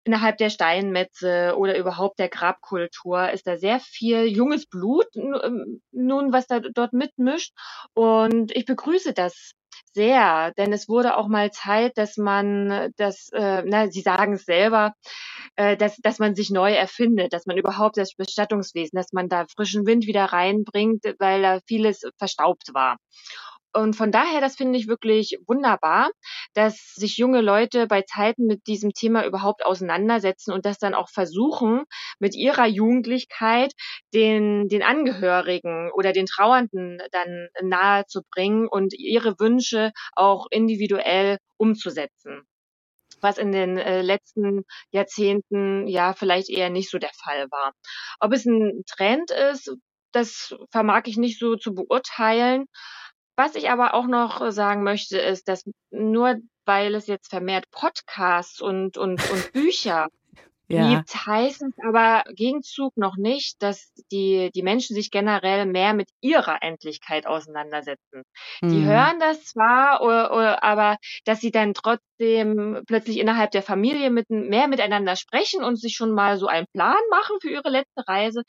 innerhalb 0.05 0.37
der 0.37 0.49
Steinmetze 0.49 1.55
oder 1.57 1.77
überhaupt 1.77 2.19
der 2.19 2.29
Grabkultur 2.29 3.31
ist 3.31 3.47
da 3.47 3.57
sehr 3.57 3.79
viel 3.79 4.25
junges 4.27 4.67
Blut 4.67 5.07
ähm, 5.15 5.81
nun, 5.91 6.31
was 6.31 6.47
da 6.47 6.59
dort 6.59 6.93
mitmischt. 6.93 7.53
Und 7.93 8.55
ich 8.55 8.65
begrüße 8.65 9.13
das 9.13 9.51
sehr, 9.93 10.53
denn 10.57 10.71
es 10.73 10.87
wurde 10.87 11.17
auch 11.17 11.27
mal 11.27 11.51
Zeit, 11.51 11.97
dass 11.97 12.17
man 12.17 12.91
das, 12.97 13.29
äh, 13.33 13.63
na, 13.65 13.89
Sie 13.89 14.01
sagen 14.01 14.33
es 14.33 14.45
selber, 14.45 14.93
äh, 15.55 15.77
dass, 15.77 15.97
dass 15.97 16.19
man 16.19 16.35
sich 16.35 16.49
neu 16.51 16.73
erfindet, 16.73 17.33
dass 17.33 17.45
man 17.45 17.57
überhaupt 17.57 17.97
das 17.97 18.13
Bestattungswesen, 18.15 18.97
dass 18.97 19.13
man 19.13 19.29
da 19.29 19.45
frischen 19.55 19.85
Wind 19.85 20.05
wieder 20.07 20.25
reinbringt, 20.25 21.03
weil 21.19 21.41
da 21.41 21.59
vieles 21.67 22.01
verstaubt 22.17 22.73
war. 22.73 22.97
Und 23.75 23.95
von 23.95 24.11
daher, 24.11 24.39
das 24.39 24.55
finde 24.55 24.79
ich 24.79 24.87
wirklich 24.87 25.37
wunderbar, 25.47 26.09
dass 26.53 26.93
sich 26.95 27.17
junge 27.17 27.41
Leute 27.41 27.87
bei 27.87 28.03
Zeiten 28.03 28.45
mit 28.45 28.67
diesem 28.67 28.93
Thema 28.93 29.25
überhaupt 29.25 29.65
auseinandersetzen 29.65 30.53
und 30.53 30.65
das 30.65 30.77
dann 30.77 30.93
auch 30.93 31.09
versuchen, 31.09 31.83
mit 32.19 32.35
ihrer 32.35 32.67
Jugendlichkeit 32.67 33.73
den, 34.13 34.69
den 34.69 34.81
Angehörigen 34.81 35.91
oder 35.93 36.13
den 36.13 36.25
Trauernden 36.25 36.99
dann 37.11 37.49
nahe 37.61 38.05
zu 38.07 38.21
bringen 38.33 38.67
und 38.69 38.93
ihre 38.97 39.37
Wünsche 39.39 39.91
auch 40.13 40.47
individuell 40.51 41.37
umzusetzen 41.57 42.43
was 43.21 43.37
in 43.37 43.51
den 43.51 43.77
äh, 43.77 44.01
letzten 44.01 44.65
Jahrzehnten 44.91 45.87
ja 45.87 46.13
vielleicht 46.13 46.49
eher 46.49 46.69
nicht 46.69 46.91
so 46.91 46.99
der 46.99 47.13
Fall 47.23 47.47
war. 47.49 47.73
Ob 48.19 48.33
es 48.33 48.45
ein 48.45 48.83
Trend 48.85 49.31
ist, 49.31 49.73
das 50.15 50.55
vermag 50.71 51.03
ich 51.05 51.17
nicht 51.17 51.39
so 51.39 51.55
zu 51.55 51.73
beurteilen. 51.73 52.65
Was 53.35 53.55
ich 53.55 53.69
aber 53.69 53.93
auch 53.93 54.07
noch 54.07 54.51
sagen 54.51 54.83
möchte, 54.83 55.17
ist, 55.17 55.47
dass 55.47 55.63
nur 55.91 56.37
weil 56.65 56.95
es 56.95 57.07
jetzt 57.07 57.29
vermehrt 57.29 57.69
Podcasts 57.71 58.61
und, 58.61 58.97
und, 58.97 59.29
und 59.29 59.51
Bücher 59.53 60.07
ja. 60.67 60.95
gibt, 60.95 61.27
heißt 61.27 61.61
es 61.61 61.73
aber 61.85 62.23
Gegenzug 62.33 62.97
noch 62.97 63.17
nicht, 63.17 63.61
dass 63.61 63.93
die, 64.11 64.49
die 64.53 64.63
Menschen 64.63 64.95
sich 64.95 65.11
generell 65.11 65.65
mehr 65.65 65.93
mit 65.93 66.09
ihrer 66.21 66.63
Endlichkeit 66.63 67.27
auseinandersetzen. 67.27 68.23
Mhm. 68.61 68.69
Die 68.69 68.83
hören 68.83 69.19
das 69.19 69.43
zwar, 69.45 70.01
aber 70.63 70.97
dass 71.25 71.39
sie 71.39 71.51
dann 71.51 71.73
trotz 71.73 72.01
trotzdem 72.15 72.81
plötzlich 72.87 73.19
innerhalb 73.19 73.51
der 73.51 73.61
Familie 73.61 74.09
mit, 74.09 74.29
mehr 74.29 74.67
miteinander 74.67 75.15
sprechen 75.15 75.63
und 75.63 75.79
sich 75.79 75.95
schon 75.95 76.11
mal 76.11 76.37
so 76.37 76.47
einen 76.47 76.67
Plan 76.73 76.95
machen 77.09 77.37
für 77.41 77.49
ihre 77.49 77.69
letzte 77.69 78.07
Reise, 78.07 78.43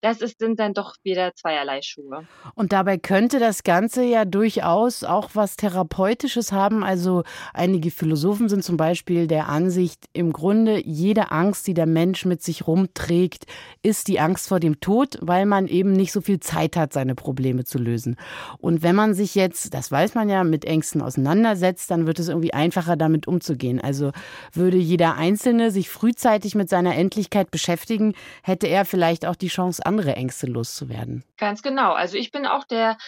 das 0.00 0.20
ist, 0.20 0.38
sind 0.38 0.58
dann 0.58 0.74
doch 0.74 0.94
wieder 1.02 1.32
zweierlei 1.34 1.80
Schuhe. 1.82 2.26
Und 2.54 2.72
dabei 2.72 2.98
könnte 2.98 3.38
das 3.38 3.62
Ganze 3.62 4.02
ja 4.04 4.24
durchaus 4.24 5.04
auch 5.04 5.30
was 5.34 5.56
Therapeutisches 5.56 6.52
haben. 6.52 6.84
Also 6.84 7.24
einige 7.52 7.90
Philosophen 7.90 8.48
sind 8.48 8.64
zum 8.64 8.76
Beispiel 8.76 9.26
der 9.26 9.48
Ansicht, 9.48 10.06
im 10.12 10.32
Grunde 10.32 10.80
jede 10.84 11.30
Angst, 11.30 11.66
die 11.66 11.74
der 11.74 11.86
Mensch 11.86 12.24
mit 12.24 12.42
sich 12.42 12.66
rumträgt, 12.66 13.46
ist 13.82 14.08
die 14.08 14.20
Angst 14.20 14.48
vor 14.48 14.60
dem 14.60 14.80
Tod, 14.80 15.18
weil 15.20 15.46
man 15.46 15.66
eben 15.66 15.92
nicht 15.92 16.12
so 16.12 16.20
viel 16.20 16.40
Zeit 16.40 16.76
hat, 16.76 16.92
seine 16.92 17.14
Probleme 17.14 17.64
zu 17.64 17.78
lösen. 17.78 18.16
Und 18.58 18.82
wenn 18.82 18.94
man 18.94 19.14
sich 19.14 19.34
jetzt, 19.34 19.74
das 19.74 19.90
weiß 19.90 20.14
man 20.14 20.28
ja, 20.28 20.44
mit 20.44 20.64
Ängsten 20.64 21.02
auseinandersetzt, 21.02 21.90
dann 21.90 22.06
wird 22.06 22.18
es 22.18 22.28
irgendwie 22.28 22.52
einfacher, 22.52 22.96
damit 22.96 23.07
umzugehen. 23.26 23.80
Also 23.80 24.12
würde 24.52 24.76
jeder 24.76 25.16
Einzelne 25.16 25.70
sich 25.70 25.88
frühzeitig 25.88 26.54
mit 26.54 26.68
seiner 26.68 26.94
Endlichkeit 26.94 27.50
beschäftigen, 27.50 28.14
hätte 28.42 28.66
er 28.66 28.84
vielleicht 28.84 29.26
auch 29.26 29.36
die 29.36 29.48
Chance, 29.48 29.84
andere 29.84 30.14
Ängste 30.14 30.46
loszuwerden. 30.46 31.24
Ganz 31.38 31.62
genau. 31.62 31.92
Also 31.92 32.16
ich 32.16 32.30
bin 32.30 32.46
auch 32.46 32.64
der, 32.64 32.98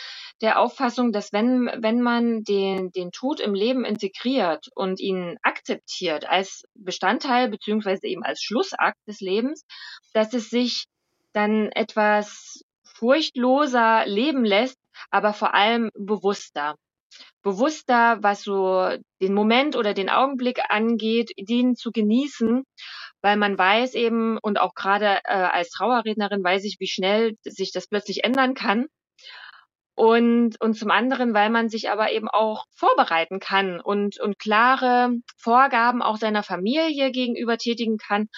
der 0.41 0.59
Auffassung, 0.59 1.13
dass 1.13 1.33
wenn, 1.33 1.71
wenn 1.79 2.01
man 2.01 2.43
den, 2.43 2.91
den 2.93 3.11
Tod 3.11 3.41
im 3.41 3.55
Leben 3.55 3.85
integriert 3.85 4.69
und 4.75 5.01
ihn 5.01 5.37
akzeptiert 5.43 6.29
als 6.29 6.63
Bestandteil 6.75 7.49
beziehungsweise 7.49 8.07
eben 8.07 8.23
als 8.23 8.43
Schlussakt 8.43 8.99
des 9.07 9.21
Lebens, 9.21 9.65
dass 10.15 10.33
es 10.35 10.51
sich 10.51 10.87
dann 11.33 11.71
etwas 11.73 12.63
furchtloser 12.85 14.07
leben 14.07 14.45
lässt, 14.45 14.79
aber 15.11 15.33
vor 15.33 15.55
allem 15.55 15.91
bewusster. 15.95 16.77
Bewusster, 17.43 18.19
was 18.23 18.43
so 18.43 18.91
den 19.21 19.35
Moment 19.35 19.77
oder 19.77 19.95
den 19.95 20.09
Augenblick 20.11 20.61
angeht, 20.69 21.33
den 21.39 21.75
zu 21.77 21.91
genießen, 21.93 22.65
weil 23.23 23.37
man 23.37 23.59
weiß 23.59 23.95
eben 23.95 24.39
und 24.39 24.61
auch 24.61 24.75
gerade 24.75 25.21
äh, 25.25 25.33
als 25.33 25.71
Trauerrednerin 25.71 26.43
weiß 26.45 26.65
ich, 26.65 26.77
wie 26.81 26.87
schnell 26.87 27.37
sich 27.43 27.73
das 27.73 27.87
plötzlich 27.89 28.25
ändern 28.25 28.55
kann. 28.55 28.87
Und, 29.95 30.59
und 30.61 30.75
zum 30.75 30.91
anderen, 30.91 31.35
weil 31.35 31.51
man 31.51 31.69
sich 31.69 31.91
aber 31.91 32.11
eben 32.11 32.29
auch 32.29 32.65
vorbereiten 32.75 33.39
kann 33.39 33.81
und, 33.81 34.19
und 34.19 34.39
klare 34.39 35.11
Vorgaben 35.37 36.01
auch 36.01 36.17
seiner 36.17 36.43
Familie 36.43 37.11
gegenüber 37.11 37.59
tätigen 37.59 37.99
kann, 37.99 38.29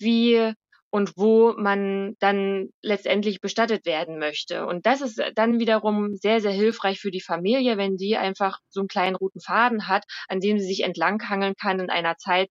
wie 0.00 0.52
und 0.92 1.16
wo 1.16 1.54
man 1.56 2.16
dann 2.20 2.68
letztendlich 2.82 3.40
bestattet 3.40 3.86
werden 3.86 4.18
möchte. 4.18 4.66
Und 4.66 4.84
das 4.84 5.00
ist 5.00 5.22
dann 5.34 5.58
wiederum 5.58 6.14
sehr, 6.16 6.42
sehr 6.42 6.52
hilfreich 6.52 7.00
für 7.00 7.10
die 7.10 7.22
Familie, 7.22 7.78
wenn 7.78 7.96
die 7.96 8.18
einfach 8.18 8.58
so 8.68 8.80
einen 8.80 8.88
kleinen 8.88 9.16
roten 9.16 9.40
Faden 9.40 9.88
hat, 9.88 10.04
an 10.28 10.40
dem 10.40 10.58
sie 10.58 10.66
sich 10.66 10.84
entlanghangeln 10.84 11.54
kann 11.58 11.80
in 11.80 11.88
einer 11.88 12.18
Zeit 12.18 12.50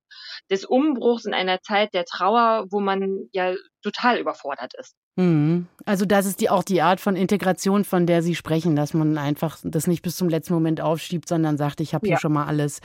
des 0.49 0.65
Umbruchs, 0.65 1.25
in 1.25 1.35
einer 1.35 1.61
Zeit 1.61 1.93
der 1.93 2.03
Trauer, 2.03 2.65
wo 2.71 2.79
man 2.79 3.29
ja 3.31 3.53
total 3.83 4.17
überfordert 4.17 4.73
ist. 4.75 4.95
Mhm. 5.17 5.67
Also 5.85 6.05
das 6.05 6.25
ist 6.25 6.41
die, 6.41 6.49
auch 6.49 6.63
die 6.63 6.81
Art 6.81 6.99
von 6.99 7.15
Integration, 7.15 7.83
von 7.83 8.07
der 8.07 8.23
Sie 8.23 8.33
sprechen, 8.33 8.75
dass 8.75 8.95
man 8.95 9.19
einfach 9.19 9.59
das 9.63 9.85
nicht 9.85 10.01
bis 10.01 10.15
zum 10.15 10.29
letzten 10.29 10.55
Moment 10.55 10.81
aufschiebt, 10.81 11.27
sondern 11.27 11.57
sagt, 11.57 11.79
ich 11.79 11.93
habe 11.93 12.07
ja. 12.07 12.13
hier 12.13 12.19
schon 12.19 12.33
mal 12.33 12.47
alles. 12.47 12.79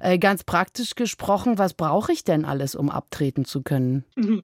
Äh, 0.00 0.18
ganz 0.18 0.44
praktisch 0.44 0.94
gesprochen, 0.94 1.58
was 1.58 1.74
brauche 1.74 2.12
ich 2.12 2.22
denn 2.22 2.44
alles, 2.44 2.76
um 2.76 2.90
abtreten 2.90 3.44
zu 3.44 3.62
können? 3.62 4.04
Mhm. 4.14 4.42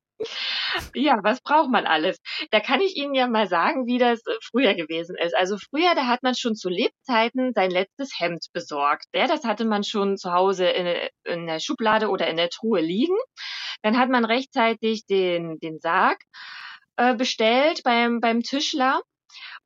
Ja, 0.94 1.18
was 1.22 1.40
braucht 1.40 1.70
man 1.70 1.86
alles? 1.86 2.18
Da 2.50 2.60
kann 2.60 2.80
ich 2.80 2.96
Ihnen 2.96 3.14
ja 3.14 3.26
mal 3.26 3.48
sagen, 3.48 3.86
wie 3.86 3.98
das 3.98 4.20
äh, 4.26 4.32
früher 4.42 4.74
gewesen 4.74 5.16
ist. 5.16 5.36
Also 5.36 5.58
früher, 5.58 5.94
da 5.94 6.06
hat 6.06 6.22
man 6.22 6.34
schon 6.34 6.54
zu 6.54 6.68
Lebzeiten 6.68 7.52
sein 7.54 7.70
letztes 7.70 8.18
Hemd 8.18 8.46
besorgt. 8.52 9.04
Ja, 9.14 9.26
das 9.26 9.44
hatte 9.44 9.64
man 9.64 9.84
schon 9.84 10.16
zu 10.16 10.32
Hause 10.32 10.66
in, 10.66 11.08
in 11.24 11.46
der 11.46 11.60
Schublade 11.60 12.08
oder 12.08 12.28
in 12.28 12.36
der 12.36 12.50
Truhe 12.50 12.80
liegen. 12.80 13.16
Dann 13.82 13.98
hat 13.98 14.08
man 14.08 14.24
rechtzeitig 14.24 15.06
den, 15.06 15.58
den 15.58 15.78
Sarg 15.78 16.18
äh, 16.96 17.14
bestellt 17.14 17.82
beim, 17.84 18.20
beim 18.20 18.42
Tischler. 18.42 19.02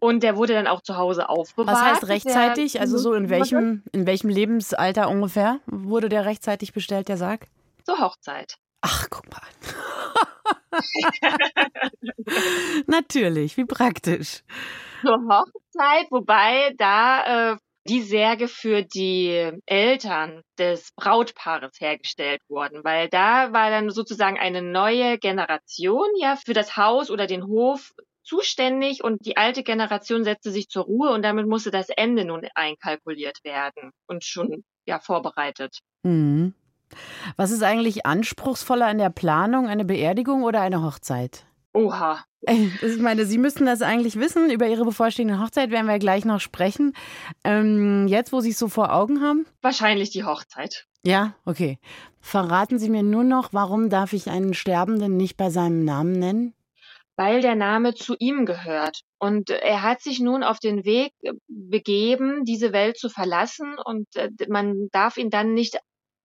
Und 0.00 0.22
der 0.22 0.36
wurde 0.36 0.54
dann 0.54 0.66
auch 0.66 0.82
zu 0.82 0.96
Hause 0.96 1.28
aufbewahrt. 1.28 1.76
Was 1.76 1.84
heißt 1.84 2.08
rechtzeitig? 2.08 2.80
Also 2.80 2.98
so 2.98 3.12
in 3.12 3.28
welchem, 3.28 3.84
in 3.92 4.06
welchem 4.06 4.30
Lebensalter 4.30 5.08
ungefähr 5.08 5.60
wurde 5.66 6.08
der 6.08 6.24
rechtzeitig 6.24 6.72
bestellt, 6.72 7.08
der 7.08 7.18
Sarg? 7.18 7.46
Zur 7.84 8.00
Hochzeit. 8.00 8.56
Ach, 8.80 9.06
guck 9.10 9.30
mal. 9.30 9.42
Natürlich, 12.86 13.56
wie 13.56 13.64
praktisch. 13.64 14.42
Zur 15.00 15.18
Hochzeit, 15.28 16.06
wobei 16.10 16.74
da 16.76 17.52
äh, 17.52 17.56
die 17.88 18.02
Särge 18.02 18.46
für 18.46 18.82
die 18.82 19.50
Eltern 19.66 20.42
des 20.58 20.92
Brautpaares 20.94 21.80
hergestellt 21.80 22.42
wurden, 22.48 22.84
weil 22.84 23.08
da 23.08 23.52
war 23.52 23.70
dann 23.70 23.90
sozusagen 23.90 24.38
eine 24.38 24.62
neue 24.62 25.18
Generation 25.18 26.06
ja 26.18 26.36
für 26.36 26.52
das 26.52 26.76
Haus 26.76 27.10
oder 27.10 27.26
den 27.26 27.46
Hof 27.46 27.92
zuständig 28.22 29.02
und 29.02 29.24
die 29.24 29.36
alte 29.36 29.62
Generation 29.62 30.24
setzte 30.24 30.50
sich 30.50 30.68
zur 30.68 30.84
Ruhe 30.84 31.10
und 31.10 31.22
damit 31.22 31.48
musste 31.48 31.70
das 31.70 31.88
Ende 31.88 32.24
nun 32.24 32.46
einkalkuliert 32.54 33.42
werden 33.44 33.92
und 34.06 34.24
schon 34.24 34.64
ja 34.86 35.00
vorbereitet. 35.00 35.78
Mhm. 36.02 36.54
Was 37.36 37.50
ist 37.50 37.62
eigentlich 37.62 38.06
anspruchsvoller 38.06 38.90
in 38.90 38.98
der 38.98 39.10
Planung, 39.10 39.68
eine 39.68 39.84
Beerdigung 39.84 40.42
oder 40.42 40.60
eine 40.60 40.82
Hochzeit? 40.82 41.44
Oha. 41.72 42.24
Ich 42.46 42.98
meine, 42.98 43.26
Sie 43.26 43.38
müssten 43.38 43.66
das 43.66 43.82
eigentlich 43.82 44.18
wissen. 44.18 44.50
Über 44.50 44.66
Ihre 44.66 44.84
bevorstehende 44.84 45.40
Hochzeit 45.40 45.70
werden 45.70 45.86
wir 45.86 45.98
gleich 45.98 46.24
noch 46.24 46.40
sprechen. 46.40 46.94
Ähm, 47.44 48.08
jetzt, 48.08 48.32
wo 48.32 48.40
Sie 48.40 48.50
es 48.50 48.58
so 48.58 48.68
vor 48.68 48.92
Augen 48.92 49.20
haben? 49.20 49.46
Wahrscheinlich 49.60 50.10
die 50.10 50.24
Hochzeit. 50.24 50.86
Ja, 51.04 51.34
okay. 51.44 51.78
Verraten 52.20 52.78
Sie 52.78 52.88
mir 52.90 53.02
nur 53.02 53.24
noch, 53.24 53.52
warum 53.52 53.90
darf 53.90 54.12
ich 54.12 54.28
einen 54.30 54.54
Sterbenden 54.54 55.16
nicht 55.16 55.36
bei 55.36 55.50
seinem 55.50 55.84
Namen 55.84 56.12
nennen? 56.12 56.54
Weil 57.16 57.42
der 57.42 57.54
Name 57.54 57.94
zu 57.94 58.16
ihm 58.18 58.46
gehört. 58.46 59.02
Und 59.18 59.50
er 59.50 59.82
hat 59.82 60.00
sich 60.00 60.20
nun 60.20 60.42
auf 60.42 60.58
den 60.58 60.84
Weg 60.86 61.12
begeben, 61.48 62.44
diese 62.44 62.72
Welt 62.72 62.98
zu 62.98 63.10
verlassen. 63.10 63.76
Und 63.84 64.06
äh, 64.16 64.30
man 64.48 64.88
darf 64.92 65.18
ihn 65.18 65.28
dann 65.28 65.52
nicht 65.52 65.78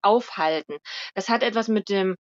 aufhalten. 0.05 0.77
Das 1.13 1.29
hat 1.29 1.43
etwas 1.43 1.67
mit 1.67 1.89
dem 1.89 2.15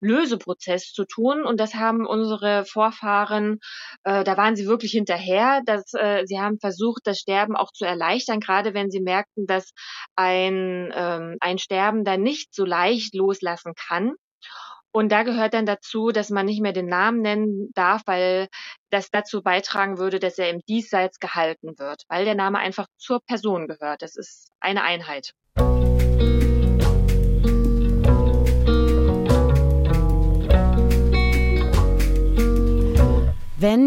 Löseprozess 0.00 0.92
zu 0.92 1.04
tun 1.04 1.44
und 1.44 1.60
das 1.60 1.74
haben 1.74 2.06
unsere 2.06 2.64
Vorfahren, 2.64 3.60
äh, 4.04 4.24
da 4.24 4.36
waren 4.36 4.56
sie 4.56 4.66
wirklich 4.66 4.92
hinterher, 4.92 5.60
dass 5.64 5.92
äh, 5.94 6.24
sie 6.26 6.40
haben 6.40 6.58
versucht, 6.58 7.06
das 7.06 7.18
Sterben 7.18 7.56
auch 7.56 7.72
zu 7.72 7.84
erleichtern, 7.84 8.40
gerade 8.40 8.74
wenn 8.74 8.90
sie 8.90 9.00
merkten, 9.00 9.46
dass 9.46 9.72
ein, 10.16 10.92
ähm, 10.94 11.36
ein 11.40 11.58
Sterbender 11.58 12.16
nicht 12.16 12.54
so 12.54 12.64
leicht 12.64 13.14
loslassen 13.14 13.74
kann. 13.74 14.14
Und 14.92 15.12
da 15.12 15.24
gehört 15.24 15.52
dann 15.52 15.66
dazu, 15.66 16.10
dass 16.10 16.30
man 16.30 16.46
nicht 16.46 16.62
mehr 16.62 16.72
den 16.72 16.86
Namen 16.86 17.20
nennen 17.20 17.70
darf, 17.74 18.00
weil 18.06 18.48
das 18.88 19.10
dazu 19.10 19.42
beitragen 19.42 19.98
würde, 19.98 20.18
dass 20.18 20.38
er 20.38 20.48
im 20.48 20.60
Diesseits 20.66 21.18
gehalten 21.18 21.78
wird, 21.78 22.04
weil 22.08 22.24
der 22.24 22.34
Name 22.34 22.58
einfach 22.58 22.86
zur 22.96 23.20
Person 23.20 23.68
gehört. 23.68 24.00
Das 24.00 24.16
ist 24.16 24.52
eine 24.58 24.82
Einheit. 24.84 25.34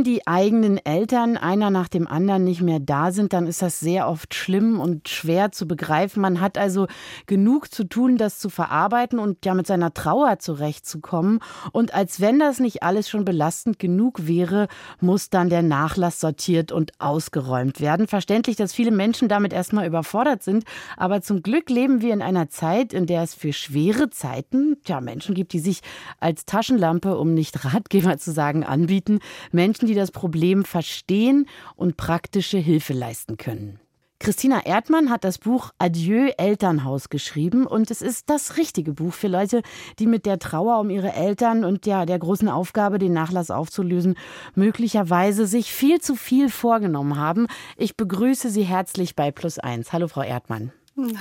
Die 0.03 0.18
eigenen 0.27 0.77
Eltern 0.77 1.38
einer 1.38 1.69
nach 1.69 1.88
dem 1.88 2.07
anderen 2.07 2.43
nicht 2.43 2.61
mehr 2.61 2.79
da 2.79 3.11
sind, 3.11 3.33
dann 3.33 3.47
ist 3.47 3.61
das 3.61 3.79
sehr 3.79 4.07
oft 4.07 4.33
schlimm 4.33 4.79
und 4.79 5.09
schwer 5.09 5.51
zu 5.51 5.67
begreifen. 5.67 6.21
Man 6.21 6.41
hat 6.41 6.57
also 6.57 6.88
genug 7.27 7.73
zu 7.73 7.83
tun, 7.83 8.17
das 8.17 8.39
zu 8.39 8.49
verarbeiten 8.49 9.19
und 9.19 9.45
ja 9.45 9.53
mit 9.53 9.67
seiner 9.67 9.93
Trauer 9.93 10.39
zurechtzukommen. 10.39 11.39
Und 11.71 11.93
als 11.93 12.19
wenn 12.21 12.39
das 12.39 12.59
nicht 12.59 12.83
alles 12.83 13.09
schon 13.09 13.25
belastend 13.25 13.79
genug 13.79 14.27
wäre, 14.27 14.67
muss 14.99 15.29
dann 15.29 15.49
der 15.49 15.61
Nachlass 15.61 16.19
sortiert 16.19 16.71
und 16.71 16.91
ausgeräumt 16.99 17.81
werden. 17.81 18.07
Verständlich, 18.07 18.55
dass 18.55 18.73
viele 18.73 18.91
Menschen 18.91 19.27
damit 19.27 19.53
erstmal 19.53 19.88
überfordert 19.88 20.43
sind. 20.43 20.63
Aber 20.97 21.21
zum 21.21 21.43
Glück 21.43 21.69
leben 21.69 22.01
wir 22.01 22.13
in 22.13 22.21
einer 22.21 22.49
Zeit, 22.49 22.93
in 22.93 23.05
der 23.05 23.23
es 23.23 23.33
für 23.33 23.53
schwere 23.53 24.09
Zeiten 24.09 24.77
ja, 24.88 25.01
Menschen 25.01 25.35
gibt, 25.35 25.53
die 25.53 25.59
sich 25.59 25.81
als 26.19 26.45
Taschenlampe, 26.45 27.17
um 27.17 27.33
nicht 27.33 27.65
Ratgeber 27.65 28.17
zu 28.17 28.31
sagen, 28.31 28.63
anbieten. 28.63 29.19
Menschen, 29.51 29.88
die 29.88 29.95
das 29.95 30.08
Problem 30.11 30.65
verstehen 30.65 31.47
und 31.75 31.97
praktische 31.97 32.57
Hilfe 32.57 32.93
leisten 32.93 33.37
können. 33.37 33.79
Christina 34.21 34.65
Erdmann 34.65 35.09
hat 35.09 35.23
das 35.23 35.37
Buch 35.37 35.71
Adieu 35.77 36.29
Elternhaus 36.37 37.07
geschrieben 37.07 37.65
und 37.65 37.89
es 37.89 38.01
ist 38.01 38.29
das 38.29 38.57
richtige 38.57 38.91
Buch 38.91 39.13
für 39.13 39.29
Leute, 39.29 39.61
die 39.97 40.07
mit 40.07 40.25
der 40.25 40.39
Trauer 40.39 40.79
um 40.79 40.89
ihre 40.89 41.13
Eltern 41.13 41.63
und 41.63 41.85
ja, 41.85 42.05
der 42.05 42.19
großen 42.19 42.49
Aufgabe, 42.49 42.99
den 42.99 43.13
Nachlass 43.13 43.49
aufzulösen, 43.49 44.15
möglicherweise 44.55 45.47
sich 45.47 45.71
viel 45.71 46.01
zu 46.01 46.15
viel 46.15 46.49
vorgenommen 46.49 47.15
haben. 47.15 47.47
Ich 47.77 47.95
begrüße 47.95 48.49
Sie 48.49 48.63
herzlich 48.63 49.15
bei 49.15 49.31
Plus 49.31 49.57
Eins. 49.57 49.93
Hallo, 49.93 50.09
Frau 50.09 50.23
Erdmann. 50.23 50.73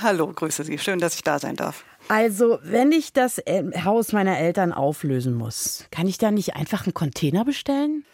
Hallo, 0.02 0.26
grüße 0.26 0.64
Sie. 0.64 0.76
Schön, 0.76 0.98
dass 0.98 1.14
ich 1.14 1.22
da 1.22 1.38
sein 1.38 1.54
darf. 1.54 1.84
Also, 2.08 2.58
wenn 2.64 2.90
ich 2.90 3.12
das 3.12 3.40
Haus 3.84 4.12
meiner 4.12 4.38
Eltern 4.38 4.72
auflösen 4.72 5.34
muss, 5.34 5.84
kann 5.92 6.08
ich 6.08 6.18
da 6.18 6.32
nicht 6.32 6.56
einfach 6.56 6.84
einen 6.84 6.94
Container 6.94 7.44
bestellen? 7.44 8.04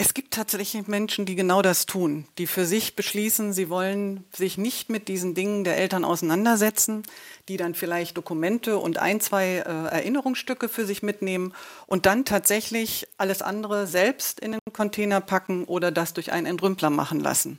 Es 0.00 0.14
gibt 0.14 0.32
tatsächlich 0.32 0.86
Menschen, 0.86 1.26
die 1.26 1.34
genau 1.34 1.60
das 1.60 1.84
tun, 1.84 2.28
die 2.38 2.46
für 2.46 2.66
sich 2.66 2.94
beschließen, 2.94 3.52
sie 3.52 3.68
wollen 3.68 4.22
sich 4.32 4.56
nicht 4.56 4.90
mit 4.90 5.08
diesen 5.08 5.34
Dingen 5.34 5.64
der 5.64 5.76
Eltern 5.76 6.04
auseinandersetzen, 6.04 7.02
die 7.48 7.56
dann 7.56 7.74
vielleicht 7.74 8.16
Dokumente 8.16 8.78
und 8.78 8.98
ein, 8.98 9.20
zwei 9.20 9.56
äh, 9.56 9.62
Erinnerungsstücke 9.62 10.68
für 10.68 10.86
sich 10.86 11.02
mitnehmen 11.02 11.52
und 11.88 12.06
dann 12.06 12.24
tatsächlich 12.24 13.08
alles 13.16 13.42
andere 13.42 13.88
selbst 13.88 14.38
in 14.38 14.52
den 14.52 14.60
Container 14.72 15.20
packen 15.20 15.64
oder 15.64 15.90
das 15.90 16.14
durch 16.14 16.30
einen 16.30 16.46
Entrümpler 16.46 16.90
machen 16.90 17.18
lassen. 17.18 17.58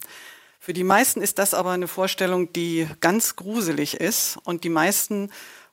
Für 0.62 0.72
die 0.72 0.86
meisten 0.86 1.20
ist 1.22 1.40
das 1.40 1.54
aber 1.54 1.72
eine 1.72 1.90
Vorstellung, 1.90 2.54
die 2.54 2.88
ganz 3.02 3.36
gruselig 3.36 3.96
ist 3.96 4.38
und 4.46 4.64
die 4.64 4.70
meisten 4.70 5.30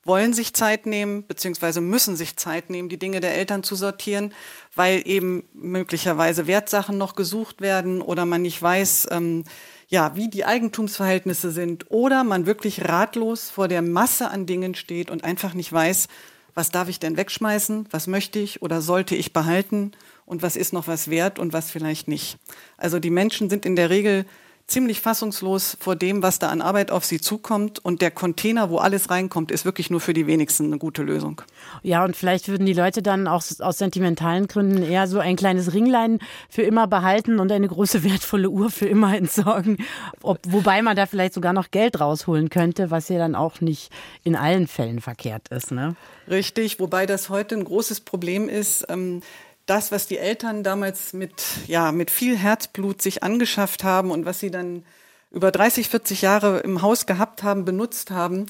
wollen 0.07 0.33
sich 0.33 0.55
Zeit 0.55 0.87
nehmen, 0.87 1.27
beziehungsweise 1.27 1.81
müssen 1.81 2.17
sich 2.17 2.37
Zeit 2.37 2.71
nehmen, 2.71 2.89
die 2.89 2.99
Dinge 2.99 3.21
der 3.21 3.35
Eltern 3.35 3.63
zu 3.63 3.75
sortieren, 3.75 4.33
weil 4.75 5.03
eben 5.07 5.45
möglicherweise 5.53 6.47
Wertsachen 6.47 6.99
noch 6.99 7.15
gesucht 7.15 7.61
werden 7.61 8.01
oder 8.01 8.25
man 8.27 8.43
nicht 8.43 8.61
weiß, 8.61 9.09
ähm, 9.11 9.45
ja, 9.89 10.17
wie 10.17 10.29
die 10.29 10.45
Eigentumsverhältnisse 10.45 11.51
sind 11.51 11.91
oder 11.91 12.25
man 12.25 12.47
wirklich 12.47 12.85
ratlos 12.89 13.51
vor 13.51 13.69
der 13.69 13.83
Masse 13.83 14.31
an 14.31 14.47
Dingen 14.47 14.75
steht 14.75 15.11
und 15.11 15.25
einfach 15.25 15.55
nicht 15.55 15.73
weiß, 15.73 16.09
was 16.55 16.71
darf 16.71 16.89
ich 16.89 16.99
denn 16.99 17.17
wegschmeißen, 17.17 17.89
was 17.91 18.07
möchte 18.07 18.39
ich 18.39 18.63
oder 18.63 18.81
sollte 18.81 19.15
ich 19.15 19.33
behalten 19.33 19.93
und 20.25 20.43
was 20.43 20.57
ist 20.57 20.73
noch 20.73 20.89
was 20.89 21.09
wert 21.09 21.39
und 21.39 21.53
was 21.53 21.71
vielleicht 21.71 22.09
nicht. 22.09 22.39
Also 22.77 22.99
die 22.99 23.11
Menschen 23.11 23.51
sind 23.51 23.67
in 23.67 23.77
der 23.77 23.91
Regel 23.91 24.25
ziemlich 24.67 25.01
fassungslos 25.01 25.77
vor 25.79 25.95
dem, 25.95 26.23
was 26.23 26.39
da 26.39 26.49
an 26.49 26.61
Arbeit 26.61 26.91
auf 26.91 27.05
sie 27.05 27.21
zukommt. 27.21 27.85
Und 27.85 28.03
der 28.03 28.11
Container, 28.11 28.69
wo 28.69 28.79
alles 28.79 29.11
reinkommt, 29.11 29.53
ist 29.53 29.65
wirklich 29.65 29.91
nur 29.91 30.01
für 30.01 30.13
die 30.13 30.27
wenigsten 30.27 30.67
eine 30.67 30.79
gute 30.79 31.03
Lösung. 31.03 31.43
Ja, 31.83 32.05
und 32.05 32.17
vielleicht 32.17 32.49
würden 32.49 32.67
die 32.67 32.73
Leute 32.73 33.03
dann 33.03 33.29
auch 33.29 33.45
aus 33.61 33.79
sentimentalen 33.79 34.49
Gründen 34.49 34.83
eher 34.83 35.07
so 35.07 35.21
ein 35.21 35.37
kleines 35.37 35.73
Ringlein 35.73 36.19
für 36.49 36.63
immer 36.63 36.87
behalten 36.89 37.39
und 37.39 37.53
eine 37.53 37.69
große 37.69 38.03
wertvolle 38.05 38.51
Uhr 38.51 38.71
für 38.71 38.87
immer 38.87 39.17
entsorgen. 39.17 39.79
Ob, 40.23 40.41
wobei 40.49 40.83
man 40.83 40.97
da 40.97 41.07
vielleicht 41.07 41.35
sogar 41.35 41.53
noch 41.53 41.71
Geld 41.71 42.01
rausholen 42.01 42.51
könnte, 42.51 42.91
was 42.91 43.09
ja 43.09 43.19
dann 43.19 43.37
auch 43.37 43.61
nicht 43.61 43.93
in 44.25 44.35
allen 44.35 44.67
Fällen 44.67 45.01
verkehrt 45.01 45.49
ist. 45.49 45.71
Ne? 45.71 45.95
Richtig, 46.29 46.81
wobei 46.81 47.07
das 47.07 47.29
heute 47.29 47.55
ein 47.55 47.65
großes 47.65 48.01
Problem 48.01 48.49
ist. 48.49 48.87
Ähm, 48.89 49.23
das, 49.67 49.93
was 49.93 50.07
die 50.07 50.19
Eltern 50.19 50.63
damals 50.63 51.13
mit, 51.13 51.43
ja, 51.67 51.93
mit 51.93 52.11
viel 52.11 52.37
Herzblut 52.37 53.03
sich 53.03 53.23
angeschafft 53.23 53.85
haben 53.85 54.11
und 54.11 54.25
was 54.25 54.41
sie 54.41 54.51
dann 54.51 54.85
über 55.31 55.51
30, 55.51 55.89
40 55.89 56.23
Jahre 56.23 56.61
im 56.61 56.83
Haus 56.83 57.07
gehabt 57.07 57.43
haben, 57.43 57.65
benutzt 57.65 58.11
haben, 58.11 58.47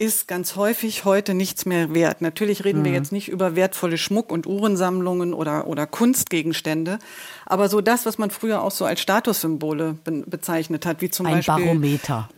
ist 0.00 0.26
ganz 0.26 0.56
häufig 0.56 1.04
heute 1.04 1.34
nichts 1.34 1.66
mehr 1.66 1.92
wert. 1.92 2.22
Natürlich 2.22 2.64
reden 2.64 2.80
mhm. 2.80 2.84
wir 2.86 2.92
jetzt 2.92 3.12
nicht 3.12 3.28
über 3.28 3.54
wertvolle 3.54 3.98
Schmuck- 3.98 4.32
und 4.32 4.46
Uhrensammlungen 4.46 5.34
oder, 5.34 5.66
oder 5.66 5.86
Kunstgegenstände, 5.86 6.98
aber 7.44 7.68
so 7.68 7.82
das, 7.82 8.06
was 8.06 8.16
man 8.16 8.30
früher 8.30 8.62
auch 8.62 8.70
so 8.70 8.86
als 8.86 9.02
Statussymbole 9.02 9.98
be 10.02 10.24
bezeichnet 10.26 10.86
hat, 10.86 11.02
wie 11.02 11.10
zum 11.10 11.26
ein 11.26 11.34
Beispiel. 11.34 11.54
Ein 11.54 11.64
Barometer. 11.64 12.30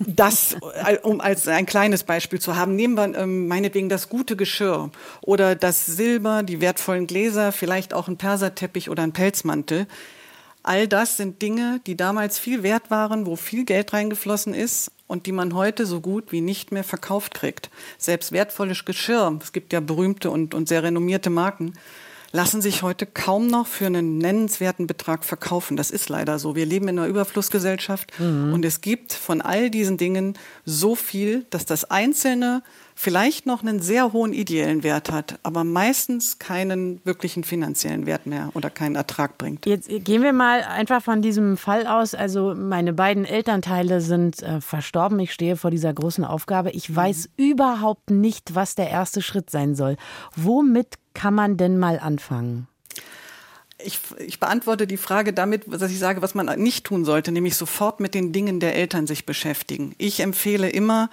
Das, 0.00 0.56
um 1.02 1.20
als 1.20 1.46
ein 1.48 1.66
kleines 1.66 2.02
Beispiel 2.02 2.40
zu 2.40 2.56
haben, 2.56 2.76
nehmen 2.76 2.94
wir 2.94 3.14
ähm, 3.18 3.46
meinetwegen 3.46 3.90
das 3.90 4.08
gute 4.08 4.34
Geschirr 4.34 4.90
oder 5.20 5.54
das 5.54 5.84
Silber, 5.84 6.42
die 6.42 6.60
wertvollen 6.62 7.06
Gläser, 7.06 7.52
vielleicht 7.52 7.92
auch 7.92 8.08
ein 8.08 8.16
Perserteppich 8.16 8.88
oder 8.88 9.02
ein 9.02 9.12
Pelzmantel. 9.12 9.86
All 10.62 10.86
das 10.86 11.16
sind 11.16 11.42
Dinge, 11.42 11.80
die 11.86 11.96
damals 11.96 12.38
viel 12.38 12.62
wert 12.62 12.90
waren, 12.90 13.26
wo 13.26 13.36
viel 13.36 13.64
Geld 13.64 13.92
reingeflossen 13.92 14.54
ist 14.54 14.90
und 15.06 15.26
die 15.26 15.32
man 15.32 15.54
heute 15.54 15.86
so 15.86 16.00
gut 16.00 16.30
wie 16.30 16.40
nicht 16.40 16.72
mehr 16.72 16.84
verkauft 16.84 17.34
kriegt. 17.34 17.70
Selbst 17.98 18.32
wertvolles 18.32 18.84
Geschirr, 18.84 19.38
es 19.42 19.52
gibt 19.52 19.72
ja 19.72 19.80
berühmte 19.80 20.30
und, 20.30 20.54
und 20.54 20.68
sehr 20.68 20.82
renommierte 20.82 21.30
Marken, 21.30 21.74
lassen 22.32 22.62
sich 22.62 22.82
heute 22.82 23.06
kaum 23.06 23.46
noch 23.46 23.66
für 23.66 23.86
einen 23.86 24.18
nennenswerten 24.18 24.86
Betrag 24.86 25.24
verkaufen. 25.24 25.76
Das 25.76 25.90
ist 25.90 26.08
leider 26.08 26.38
so. 26.38 26.56
Wir 26.56 26.64
leben 26.64 26.88
in 26.88 26.98
einer 26.98 27.08
Überflussgesellschaft 27.08 28.18
mhm. 28.18 28.54
und 28.54 28.64
es 28.64 28.80
gibt 28.80 29.12
von 29.12 29.42
all 29.42 29.68
diesen 29.68 29.98
Dingen 29.98 30.38
so 30.64 30.94
viel, 30.94 31.44
dass 31.50 31.66
das 31.66 31.90
Einzelne 31.90 32.62
vielleicht 32.94 33.46
noch 33.46 33.62
einen 33.62 33.80
sehr 33.80 34.12
hohen 34.12 34.32
ideellen 34.32 34.82
Wert 34.82 35.10
hat, 35.10 35.38
aber 35.42 35.64
meistens 35.64 36.38
keinen 36.38 37.00
wirklichen 37.04 37.44
finanziellen 37.44 38.06
Wert 38.06 38.26
mehr 38.26 38.50
oder 38.54 38.70
keinen 38.70 38.96
Ertrag 38.96 39.38
bringt. 39.38 39.66
Jetzt 39.66 39.88
gehen 39.88 40.22
wir 40.22 40.32
mal 40.32 40.62
einfach 40.62 41.02
von 41.02 41.22
diesem 41.22 41.56
Fall 41.56 41.86
aus. 41.86 42.14
Also 42.14 42.54
meine 42.56 42.92
beiden 42.92 43.24
Elternteile 43.24 44.00
sind 44.00 44.42
äh, 44.42 44.60
verstorben. 44.60 45.18
Ich 45.20 45.32
stehe 45.32 45.56
vor 45.56 45.70
dieser 45.70 45.92
großen 45.92 46.24
Aufgabe. 46.24 46.70
Ich 46.70 46.94
weiß 46.94 47.30
mhm. 47.36 47.44
überhaupt 47.44 48.10
nicht, 48.10 48.54
was 48.54 48.74
der 48.74 48.90
erste 48.90 49.22
Schritt 49.22 49.50
sein 49.50 49.74
soll. 49.74 49.96
Womit 50.36 50.94
kann 51.14 51.34
man 51.34 51.56
denn 51.56 51.78
mal 51.78 51.98
anfangen? 51.98 52.68
Ich, 53.84 53.98
ich, 54.18 54.38
beantworte 54.38 54.86
die 54.86 54.96
Frage 54.96 55.32
damit, 55.32 55.64
dass 55.68 55.90
ich 55.90 55.98
sage, 55.98 56.22
was 56.22 56.36
man 56.36 56.46
nicht 56.60 56.84
tun 56.84 57.04
sollte, 57.04 57.32
nämlich 57.32 57.56
sofort 57.56 57.98
mit 57.98 58.14
den 58.14 58.32
Dingen 58.32 58.60
der 58.60 58.76
Eltern 58.76 59.08
sich 59.08 59.26
beschäftigen. 59.26 59.94
Ich 59.98 60.20
empfehle 60.20 60.70
immer, 60.70 61.10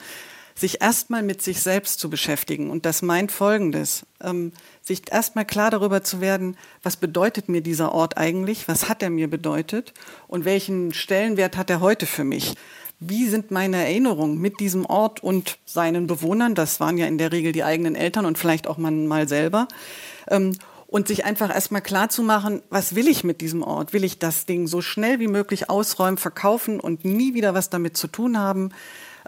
sich 0.60 0.82
erstmal 0.82 1.24
mit 1.24 1.42
sich 1.42 1.62
selbst 1.62 2.00
zu 2.00 2.10
beschäftigen. 2.10 2.70
Und 2.70 2.86
das 2.86 3.02
meint 3.02 3.32
Folgendes, 3.32 4.06
ähm, 4.22 4.52
sich 4.82 5.12
erstmal 5.12 5.46
klar 5.46 5.72
darüber 5.72 6.04
zu 6.04 6.22
werden, 6.22 6.58
was 6.84 6.98
bedeutet 6.98 7.50
mir 7.50 7.62
dieser 7.62 7.94
Ort 7.94 8.18
eigentlich, 8.18 8.68
was 8.68 8.90
hat 8.90 9.02
er 9.02 9.10
mir 9.10 9.30
bedeutet 9.30 9.94
und 10.28 10.46
welchen 10.46 10.94
Stellenwert 10.94 11.58
hat 11.58 11.70
er 11.70 11.80
heute 11.80 12.06
für 12.06 12.24
mich. 12.24 12.56
Wie 13.00 13.28
sind 13.28 13.50
meine 13.50 13.78
Erinnerungen 13.78 14.40
mit 14.40 14.60
diesem 14.60 14.86
Ort 14.86 15.24
und 15.24 15.58
seinen 15.66 16.06
Bewohnern? 16.06 16.54
Das 16.54 16.82
waren 16.82 16.98
ja 16.98 17.08
in 17.08 17.18
der 17.18 17.32
Regel 17.32 17.54
die 17.54 17.64
eigenen 17.64 17.96
Eltern 17.96 18.26
und 18.26 18.38
vielleicht 18.38 18.68
auch 18.68 18.78
man 18.78 19.08
mal 19.08 19.28
selber. 19.28 19.68
Ähm, 20.28 20.58
und 20.86 21.08
sich 21.08 21.24
einfach 21.24 21.54
erstmal 21.54 21.84
klar 21.84 22.10
zu 22.10 22.24
machen, 22.24 22.64
was 22.72 22.96
will 22.96 23.08
ich 23.08 23.24
mit 23.24 23.42
diesem 23.42 23.62
Ort? 23.62 23.94
Will 23.94 24.04
ich 24.04 24.18
das 24.18 24.48
Ding 24.48 24.66
so 24.66 24.82
schnell 24.82 25.20
wie 25.20 25.28
möglich 25.28 25.70
ausräumen, 25.70 26.18
verkaufen 26.18 26.80
und 26.80 27.06
nie 27.06 27.36
wieder 27.36 27.54
was 27.54 27.70
damit 27.70 27.96
zu 27.96 28.08
tun 28.08 28.40
haben? 28.40 28.72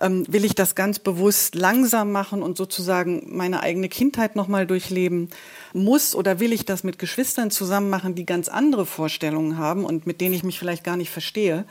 Ähm, 0.01 0.25
will 0.27 0.43
ich 0.43 0.55
das 0.55 0.75
ganz 0.75 0.99
bewusst 0.99 1.55
langsam 1.55 2.11
machen 2.11 2.43
und 2.43 2.57
sozusagen 2.57 3.27
meine 3.27 3.61
eigene 3.61 3.87
Kindheit 3.87 4.35
nochmal 4.35 4.67
durchleben 4.67 5.29
muss 5.73 6.15
oder 6.15 6.39
will 6.39 6.51
ich 6.51 6.65
das 6.65 6.83
mit 6.83 6.99
Geschwistern 6.99 7.51
zusammen 7.51 7.89
machen, 7.89 8.15
die 8.15 8.25
ganz 8.25 8.49
andere 8.49 8.85
Vorstellungen 8.85 9.57
haben 9.57 9.85
und 9.85 10.07
mit 10.07 10.19
denen 10.19 10.33
ich 10.33 10.43
mich 10.43 10.59
vielleicht 10.59 10.83
gar 10.83 10.97
nicht 10.97 11.11
verstehe. 11.11 11.65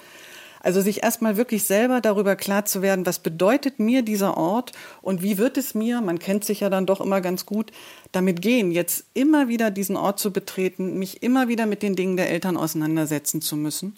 Also 0.62 0.83
sich 0.83 1.03
erstmal 1.03 1.38
wirklich 1.38 1.64
selber 1.64 2.03
darüber 2.03 2.37
klar 2.37 2.66
zu 2.66 2.83
werden, 2.83 3.07
was 3.07 3.19
bedeutet 3.19 3.79
mir 3.81 4.03
dieser 4.03 4.37
Ort 4.37 4.73
und 5.01 5.23
wie 5.23 5.38
wird 5.38 5.57
es 5.57 5.75
mir, 5.75 6.03
man 6.03 6.19
kennt 6.19 6.45
sich 6.45 6.61
ja 6.61 6.69
dann 6.69 6.85
doch 6.85 7.01
immer 7.01 7.23
ganz 7.23 7.47
gut, 7.47 7.73
damit 8.12 8.43
gehen, 8.43 8.71
jetzt 8.71 9.07
immer 9.14 9.49
wieder 9.49 9.71
diesen 9.71 9.97
Ort 9.97 10.19
zu 10.19 10.33
betreten, 10.33 10.99
mich 10.99 11.23
immer 11.23 11.49
wieder 11.49 11.64
mit 11.64 11.83
den 11.83 11.97
Dingen 11.97 12.19
der 12.19 12.29
Eltern 12.29 12.59
auseinandersetzen 12.59 13.40
zu 13.40 13.57
müssen 13.57 13.95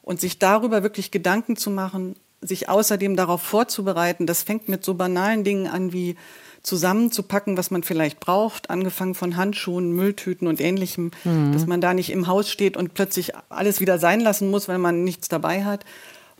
und 0.00 0.18
sich 0.18 0.38
darüber 0.38 0.82
wirklich 0.82 1.10
Gedanken 1.10 1.56
zu 1.56 1.70
machen, 1.70 2.16
sich 2.46 2.68
außerdem 2.68 3.16
darauf 3.16 3.42
vorzubereiten, 3.42 4.26
das 4.26 4.42
fängt 4.42 4.68
mit 4.68 4.84
so 4.84 4.94
banalen 4.94 5.44
Dingen 5.44 5.66
an 5.66 5.92
wie 5.92 6.16
zusammenzupacken, 6.62 7.56
was 7.56 7.70
man 7.70 7.84
vielleicht 7.84 8.18
braucht, 8.18 8.70
angefangen 8.70 9.14
von 9.14 9.36
Handschuhen, 9.36 9.92
Mülltüten 9.92 10.48
und 10.48 10.60
ähnlichem, 10.60 11.12
mhm. 11.24 11.52
dass 11.52 11.66
man 11.66 11.80
da 11.80 11.94
nicht 11.94 12.10
im 12.10 12.26
Haus 12.26 12.50
steht 12.50 12.76
und 12.76 12.92
plötzlich 12.94 13.32
alles 13.48 13.80
wieder 13.80 13.98
sein 13.98 14.20
lassen 14.20 14.50
muss, 14.50 14.66
weil 14.66 14.78
man 14.78 15.04
nichts 15.04 15.28
dabei 15.28 15.64
hat, 15.64 15.84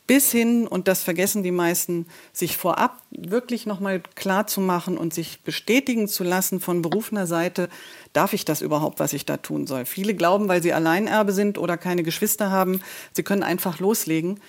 bis 0.06 0.30
hin, 0.30 0.68
und 0.68 0.88
das 0.88 1.02
vergessen 1.02 1.42
die 1.42 1.50
meisten, 1.50 2.06
sich 2.32 2.56
vorab 2.56 3.02
wirklich 3.10 3.66
nochmal 3.66 4.00
klar 4.14 4.46
zu 4.46 4.60
machen 4.60 4.98
und 4.98 5.12
sich 5.12 5.42
bestätigen 5.42 6.06
zu 6.06 6.22
lassen 6.22 6.60
von 6.60 6.82
berufener 6.82 7.26
Seite, 7.26 7.68
darf 8.12 8.32
ich 8.32 8.44
das 8.44 8.62
überhaupt, 8.62 9.00
was 9.00 9.12
ich 9.12 9.26
da 9.26 9.36
tun 9.36 9.66
soll. 9.66 9.84
Viele 9.84 10.14
glauben, 10.14 10.48
weil 10.48 10.62
sie 10.62 10.72
Alleinerbe 10.72 11.32
sind 11.32 11.58
oder 11.58 11.76
keine 11.76 12.04
Geschwister 12.04 12.50
haben, 12.50 12.80
sie 13.12 13.24
können 13.24 13.42
einfach 13.42 13.80
loslegen. 13.80 14.40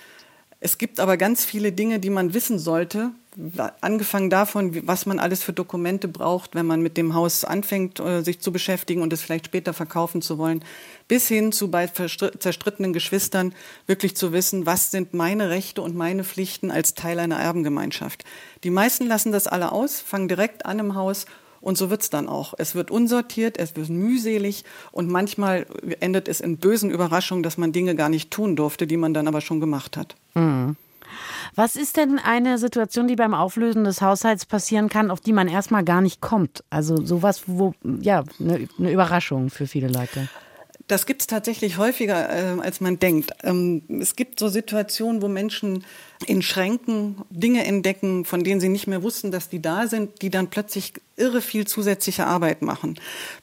Es 0.60 0.76
gibt 0.76 0.98
aber 0.98 1.16
ganz 1.16 1.44
viele 1.44 1.70
Dinge, 1.70 2.00
die 2.00 2.10
man 2.10 2.34
wissen 2.34 2.58
sollte, 2.58 3.12
angefangen 3.80 4.30
davon, 4.30 4.86
was 4.88 5.06
man 5.06 5.20
alles 5.20 5.44
für 5.44 5.52
Dokumente 5.52 6.08
braucht, 6.08 6.56
wenn 6.56 6.66
man 6.66 6.82
mit 6.82 6.96
dem 6.96 7.14
Haus 7.14 7.44
anfängt, 7.44 8.00
äh, 8.00 8.22
sich 8.22 8.40
zu 8.40 8.50
beschäftigen 8.50 9.00
und 9.02 9.12
es 9.12 9.22
vielleicht 9.22 9.46
später 9.46 9.72
verkaufen 9.72 10.20
zu 10.20 10.38
wollen, 10.38 10.64
bis 11.06 11.28
hin 11.28 11.52
zu 11.52 11.70
bei 11.70 11.86
zerstrittenen 11.86 12.92
Geschwistern 12.92 13.54
wirklich 13.86 14.16
zu 14.16 14.32
wissen, 14.32 14.66
was 14.66 14.90
sind 14.90 15.14
meine 15.14 15.50
Rechte 15.50 15.82
und 15.82 15.94
meine 15.94 16.24
Pflichten 16.24 16.72
als 16.72 16.94
Teil 16.94 17.20
einer 17.20 17.38
Erbengemeinschaft. 17.38 18.24
Die 18.64 18.70
meisten 18.70 19.06
lassen 19.06 19.30
das 19.30 19.46
alle 19.46 19.70
aus, 19.70 20.00
fangen 20.00 20.26
direkt 20.26 20.66
an 20.66 20.80
im 20.80 20.94
Haus 20.96 21.26
und 21.60 21.78
so 21.78 21.90
wird's 21.90 22.10
dann 22.10 22.28
auch. 22.28 22.54
Es 22.58 22.74
wird 22.74 22.90
unsortiert, 22.90 23.58
es 23.58 23.76
wird 23.76 23.88
mühselig 23.88 24.64
und 24.92 25.10
manchmal 25.10 25.66
endet 26.00 26.28
es 26.28 26.40
in 26.40 26.58
bösen 26.58 26.90
Überraschungen, 26.90 27.42
dass 27.42 27.58
man 27.58 27.72
Dinge 27.72 27.94
gar 27.94 28.08
nicht 28.08 28.30
tun 28.30 28.56
durfte, 28.56 28.86
die 28.86 28.96
man 28.96 29.14
dann 29.14 29.28
aber 29.28 29.40
schon 29.40 29.60
gemacht 29.60 29.96
hat. 29.96 30.14
Mhm. 30.34 30.76
Was 31.54 31.76
ist 31.76 31.96
denn 31.96 32.18
eine 32.18 32.58
Situation, 32.58 33.08
die 33.08 33.16
beim 33.16 33.34
Auflösen 33.34 33.84
des 33.84 34.02
Haushalts 34.02 34.46
passieren 34.46 34.88
kann, 34.88 35.10
auf 35.10 35.20
die 35.20 35.32
man 35.32 35.48
erstmal 35.48 35.84
gar 35.84 36.00
nicht 36.00 36.20
kommt? 36.20 36.62
Also 36.70 37.04
sowas, 37.04 37.44
wo, 37.46 37.74
ja, 37.82 38.24
eine, 38.38 38.68
eine 38.78 38.92
Überraschung 38.92 39.50
für 39.50 39.66
viele 39.66 39.88
Leute. 39.88 40.28
Das 40.88 41.04
gibt 41.04 41.20
es 41.20 41.26
tatsächlich 41.26 41.76
häufiger, 41.76 42.30
äh, 42.30 42.60
als 42.60 42.80
man 42.80 42.98
denkt. 42.98 43.32
Ähm, 43.44 43.82
es 44.00 44.16
gibt 44.16 44.40
so 44.40 44.48
Situationen, 44.48 45.20
wo 45.20 45.28
Menschen 45.28 45.84
in 46.26 46.40
Schränken 46.40 47.22
Dinge 47.28 47.64
entdecken, 47.64 48.24
von 48.24 48.42
denen 48.42 48.60
sie 48.60 48.70
nicht 48.70 48.86
mehr 48.86 49.02
wussten, 49.02 49.30
dass 49.30 49.50
die 49.50 49.60
da 49.60 49.86
sind, 49.86 50.22
die 50.22 50.30
dann 50.30 50.48
plötzlich 50.48 50.94
irre 51.16 51.42
viel 51.42 51.66
zusätzliche 51.66 52.26
Arbeit 52.26 52.62
machen. 52.62 52.98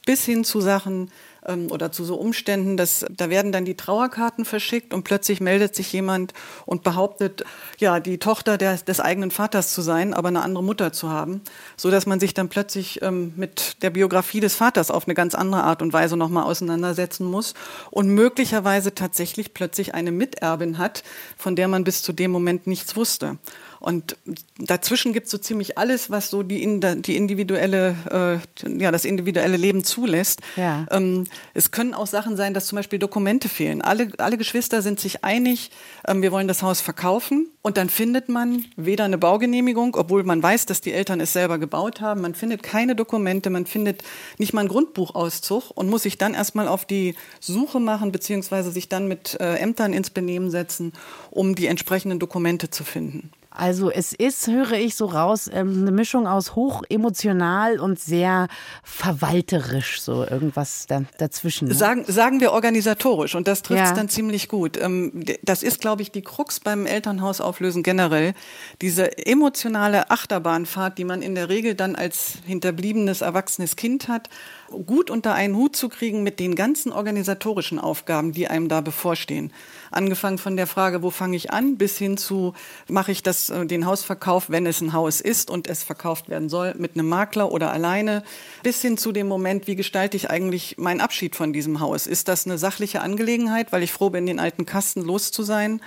Bis 0.06 0.26
hin 0.26 0.44
zu 0.44 0.60
Sachen, 0.60 1.12
ähm, 1.46 1.72
oder 1.72 1.92
zu 1.92 2.04
so 2.04 2.16
Umständen, 2.16 2.78
dass 2.78 3.06
da 3.10 3.30
werden 3.30 3.52
dann 3.52 3.66
die 3.66 3.76
Trauerkarten 3.76 4.46
verschickt 4.46 4.94
und 4.94 5.04
plötzlich 5.04 5.42
meldet 5.42 5.76
sich 5.76 5.92
jemand 5.92 6.34
und 6.66 6.84
behauptet, 6.84 7.44
ja, 7.78 8.00
die 8.00 8.18
Tochter 8.18 8.58
der, 8.58 8.78
des 8.78 9.00
eigenen 9.00 9.32
Vaters 9.32 9.74
zu 9.74 9.82
sein, 9.82 10.14
aber 10.14 10.30
eine 10.30 10.42
andere 10.42 10.64
Mutter 10.64 10.92
zu 10.92 11.10
haben, 11.10 11.42
so 11.78 11.92
dass 11.92 12.06
man 12.06 12.20
sich 12.20 12.34
dann 12.34 12.50
plötzlich 12.50 13.02
ähm, 13.02 13.34
mit 13.36 13.82
der 13.82 13.90
Biografie 13.90 14.40
des 14.40 14.56
Vaters 14.56 14.92
auf 14.92 15.08
eine 15.08 15.14
ganz 15.14 15.36
andere 15.36 15.64
Art 15.64 15.82
und 15.82 15.94
Weise 15.94 16.18
nochmal 16.18 16.44
auseinandersetzen 16.44 17.26
muss 17.26 17.54
und 17.92 18.10
möglicherweise 18.10 18.96
tatsächlich 18.96 19.54
plötzlich 19.54 19.94
eine 19.94 20.12
Miterbin 20.12 20.78
hat, 20.78 21.04
von 21.38 21.56
der 21.56 21.68
man 21.68 21.84
bis 21.84 22.02
zu 22.02 22.14
dem 22.14 22.32
Moment 22.32 22.68
nichts 22.68 22.96
wusste. 22.96 23.38
Und 23.86 24.18
dazwischen 24.58 25.14
gibt 25.14 25.26
es 25.28 25.32
so 25.32 25.38
ziemlich 25.38 25.78
alles, 25.78 26.10
was 26.10 26.32
so 26.32 26.42
die, 26.42 26.80
die 26.80 27.16
individuelle, 27.16 28.42
äh, 28.66 28.80
ja, 28.82 28.90
das 28.90 29.06
individuelle 29.06 29.58
Leben 29.58 29.84
zulässt. 29.84 30.42
Ja. 30.56 30.88
Ähm, 30.90 31.26
es 31.54 31.70
können 31.70 31.94
auch 31.94 32.08
Sachen 32.08 32.36
sein, 32.36 32.56
dass 32.56 32.66
zum 32.66 32.78
Beispiel 32.78 32.98
Dokumente 32.98 33.48
fehlen. 33.48 33.84
Alle, 33.84 34.08
alle 34.18 34.40
Geschwister 34.40 34.82
sind 34.82 35.00
sich 35.00 35.24
einig, 35.24 35.70
ähm, 36.08 36.24
wir 36.24 36.32
wollen 36.32 36.48
das 36.48 36.64
Haus 36.64 36.82
verkaufen. 36.82 37.52
Und 37.62 37.78
dann 37.78 37.90
findet 37.90 38.28
man 38.28 38.66
weder 38.76 39.04
eine 39.04 39.20
Baugenehmigung, 39.20 39.96
obwohl 39.96 40.24
man 40.24 40.42
weiß, 40.42 40.66
dass 40.66 40.82
die 40.82 40.92
Eltern 40.92 41.20
es 41.20 41.34
selber 41.34 41.60
gebaut 41.60 42.02
haben. 42.02 42.22
Man 42.22 42.34
findet 42.34 42.64
keine 42.64 42.96
Dokumente, 42.96 43.52
man 43.52 43.68
findet 43.68 44.04
nicht 44.40 44.52
mal 44.52 44.62
einen 44.62 44.70
Grundbuchauszug 44.70 45.70
und 45.76 45.90
muss 45.92 46.04
sich 46.04 46.18
dann 46.18 46.34
erstmal 46.34 46.68
auf 46.68 46.86
die 46.86 47.14
Suche 47.40 47.80
machen, 47.80 48.12
beziehungsweise 48.12 48.72
sich 48.72 48.90
dann 48.90 49.08
mit 49.08 49.40
äh, 49.40 49.58
Ämtern 49.58 49.94
ins 49.94 50.10
Benehmen 50.10 50.50
setzen, 50.50 50.94
um 51.30 51.54
die 51.54 51.68
entsprechenden 51.68 52.18
Dokumente 52.18 52.72
zu 52.72 52.84
finden. 52.84 53.30
Also 53.58 53.90
es 53.90 54.14
ist, 54.14 54.48
höre 54.48 54.74
ich 54.74 54.96
so 54.96 55.06
raus, 55.06 55.50
ähm, 55.52 55.82
eine 55.82 55.92
Mischung 55.92 56.28
aus 56.28 56.56
hoch 56.56 56.84
emotional 56.90 57.80
und 57.80 58.00
sehr 58.00 58.48
verwalterisch, 58.84 60.02
so 60.02 60.26
irgendwas 60.26 60.88
dazwischen. 61.18 61.68
Ne? 61.68 61.74
Sagen, 61.74 62.06
sagen 62.08 62.42
wir 62.42 62.52
organisatorisch 62.52 63.36
und 63.36 63.48
das 63.48 63.62
trifft 63.62 63.82
es 63.82 63.90
ja. 63.90 63.96
dann 63.96 64.10
ziemlich 64.10 64.50
gut. 64.50 64.78
Ähm, 64.78 65.24
das 65.44 65.64
ist, 65.64 65.82
glaube 65.82 66.02
ich, 66.02 66.12
die 66.12 66.22
Krux 66.22 66.60
beim 66.60 66.86
Elternhaus 66.86 67.42
auflösen 67.42 67.84
generell. 67.84 68.34
Diese 68.82 69.18
emotionale 69.26 70.10
Achterbahnfahrt, 70.12 70.98
die 70.98 71.06
man 71.06 71.22
in 71.22 71.36
der 71.36 71.50
Regel 71.50 71.76
dann 71.76 71.96
als 71.96 72.40
hinterbliebenes, 72.46 73.22
erwachsenes 73.22 73.76
Kind 73.76 74.08
hat, 74.08 74.30
gut 74.70 75.10
unter 75.10 75.34
einen 75.34 75.56
Hut 75.56 75.76
zu 75.76 75.90
kriegen 75.90 76.24
mit 76.24 76.40
den 76.40 76.56
ganzen 76.56 76.92
organisatorischen 76.92 77.80
Aufgaben, 77.80 78.32
die 78.32 78.48
einem 78.48 78.68
da 78.68 78.82
bevorstehen. 78.82 79.52
Angefangen 79.92 80.38
von 80.38 80.58
der 80.58 80.68
Frage, 80.68 81.04
wo 81.04 81.10
fange 81.10 81.36
ich 81.36 81.52
an, 81.52 81.78
bis 81.78 81.98
hin 81.98 82.18
zu, 82.18 82.54
mache 82.88 83.12
ich 83.12 83.24
das, 83.24 83.50
äh, 83.50 83.66
den 83.66 83.86
Hausverkauf, 83.86 84.50
wenn 84.50 84.66
es 84.66 84.82
ein 84.82 84.94
Haus 84.94 85.22
ist 85.22 85.50
und 85.50 85.68
es 85.68 85.84
verkauft 85.84 86.30
werden 86.30 86.50
soll, 86.50 86.74
mit 86.78 86.96
einem 86.96 87.08
Makler 87.08 87.52
oder 87.52 87.72
alleine, 87.72 88.24
bis 88.64 88.82
hin 88.82 88.98
zu 88.98 89.12
dem 89.12 89.28
Moment, 89.28 89.68
wie 89.68 89.76
gestalte 89.76 90.18
ich 90.18 90.30
eigentlich 90.30 90.78
meinen 90.78 91.02
Abschied 91.02 91.36
von 91.36 91.54
diesem 91.54 91.80
Haus? 91.80 92.08
Ist 92.08 92.28
das 92.28 92.46
eine 92.46 92.58
sachliche 92.58 93.02
Angelegenheit, 93.02 93.72
weil 93.72 93.84
ich 93.84 93.92
froh 93.92 94.10
bin, 94.10 94.26
den 94.26 94.40
alten 94.40 94.66
Kasten 94.66 95.02
los 95.02 95.32
zu 95.32 95.44
sein? 95.44 95.82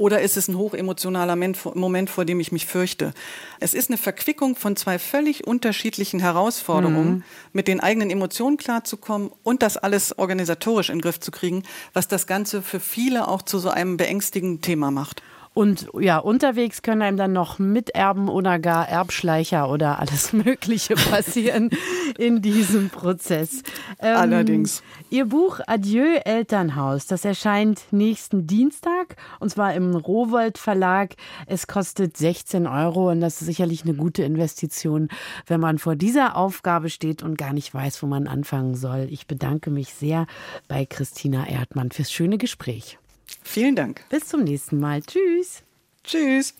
Oder 0.00 0.22
ist 0.22 0.38
es 0.38 0.48
ein 0.48 0.56
hochemotionaler 0.56 1.36
Moment, 1.74 2.08
vor 2.08 2.24
dem 2.24 2.40
ich 2.40 2.52
mich 2.52 2.64
fürchte? 2.64 3.12
Es 3.58 3.74
ist 3.74 3.90
eine 3.90 3.98
Verquickung 3.98 4.56
von 4.56 4.74
zwei 4.74 4.98
völlig 4.98 5.46
unterschiedlichen 5.46 6.20
Herausforderungen, 6.20 7.16
mhm. 7.16 7.22
mit 7.52 7.68
den 7.68 7.80
eigenen 7.80 8.08
Emotionen 8.08 8.56
klarzukommen 8.56 9.30
und 9.42 9.60
das 9.60 9.76
alles 9.76 10.18
organisatorisch 10.18 10.88
in 10.88 10.96
den 10.96 11.02
Griff 11.02 11.20
zu 11.20 11.30
kriegen, 11.30 11.64
was 11.92 12.08
das 12.08 12.26
Ganze 12.26 12.62
für 12.62 12.80
viele 12.80 13.28
auch 13.28 13.42
zu 13.42 13.58
so 13.58 13.68
einem 13.68 13.98
beängstigenden 13.98 14.62
Thema 14.62 14.90
macht. 14.90 15.22
Und 15.52 15.88
ja, 15.98 16.18
unterwegs 16.18 16.80
können 16.82 17.02
einem 17.02 17.16
dann 17.16 17.32
noch 17.32 17.58
Miterben 17.58 18.28
oder 18.28 18.60
gar 18.60 18.88
Erbschleicher 18.88 19.68
oder 19.68 19.98
alles 19.98 20.32
Mögliche 20.32 20.94
passieren 20.94 21.70
in 22.18 22.40
diesem 22.40 22.88
Prozess. 22.88 23.62
Ähm, 23.98 24.16
Allerdings. 24.16 24.82
Ihr 25.10 25.26
Buch 25.26 25.58
Adieu 25.66 26.20
Elternhaus, 26.24 27.08
das 27.08 27.24
erscheint 27.24 27.82
nächsten 27.90 28.46
Dienstag 28.46 29.16
und 29.40 29.50
zwar 29.50 29.74
im 29.74 29.96
Rowold 29.96 30.56
Verlag. 30.56 31.16
Es 31.46 31.66
kostet 31.66 32.16
16 32.16 32.68
Euro 32.68 33.10
und 33.10 33.20
das 33.20 33.40
ist 33.40 33.46
sicherlich 33.46 33.82
eine 33.82 33.94
gute 33.94 34.22
Investition, 34.22 35.08
wenn 35.46 35.58
man 35.58 35.78
vor 35.78 35.96
dieser 35.96 36.36
Aufgabe 36.36 36.90
steht 36.90 37.24
und 37.24 37.36
gar 37.36 37.52
nicht 37.52 37.74
weiß, 37.74 38.04
wo 38.04 38.06
man 38.06 38.28
anfangen 38.28 38.76
soll. 38.76 39.08
Ich 39.10 39.26
bedanke 39.26 39.70
mich 39.70 39.94
sehr 39.94 40.26
bei 40.68 40.86
Christina 40.86 41.48
Erdmann 41.48 41.90
fürs 41.90 42.12
schöne 42.12 42.38
Gespräch. 42.38 42.98
Vielen 43.42 43.76
Dank. 43.76 44.02
Bis 44.08 44.26
zum 44.26 44.44
nächsten 44.44 44.78
Mal. 44.78 45.02
Tschüss. 45.02 45.62
Tschüss. 46.04 46.54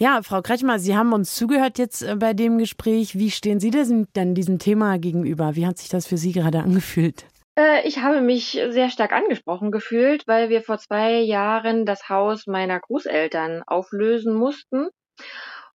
Ja, 0.00 0.20
Frau 0.22 0.42
Kretschmer, 0.42 0.78
Sie 0.78 0.96
haben 0.96 1.12
uns 1.12 1.34
zugehört 1.34 1.78
jetzt 1.78 2.02
äh, 2.02 2.14
bei 2.14 2.32
dem 2.32 2.58
Gespräch. 2.58 3.18
Wie 3.18 3.30
stehen 3.30 3.58
Sie 3.58 3.70
denn 3.70 4.34
diesem 4.34 4.58
Thema 4.60 4.98
gegenüber? 4.98 5.56
Wie 5.56 5.66
hat 5.66 5.78
sich 5.78 5.88
das 5.88 6.06
für 6.06 6.16
Sie 6.16 6.32
gerade 6.32 6.60
angefühlt? 6.60 7.24
Äh, 7.58 7.86
ich 7.86 7.98
habe 7.98 8.20
mich 8.20 8.60
sehr 8.70 8.90
stark 8.90 9.12
angesprochen 9.12 9.72
gefühlt, 9.72 10.28
weil 10.28 10.50
wir 10.50 10.62
vor 10.62 10.78
zwei 10.78 11.18
Jahren 11.18 11.84
das 11.84 12.08
Haus 12.08 12.46
meiner 12.46 12.78
Großeltern 12.78 13.64
auflösen 13.66 14.34
mussten 14.34 14.88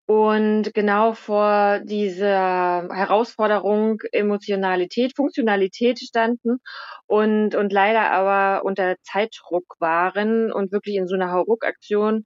und 0.09 0.73
genau 0.73 1.13
vor 1.13 1.81
dieser 1.83 2.89
Herausforderung 2.91 4.01
Emotionalität, 4.11 5.15
Funktionalität 5.15 5.99
standen 5.99 6.57
und, 7.05 7.53
und 7.53 7.71
leider 7.71 8.09
aber 8.09 8.65
unter 8.65 8.95
Zeitdruck 9.03 9.75
waren 9.77 10.51
und 10.51 10.71
wirklich 10.71 10.95
in 10.95 11.07
so 11.07 11.13
einer 11.13 11.31
Hauruck-Aktion 11.31 12.25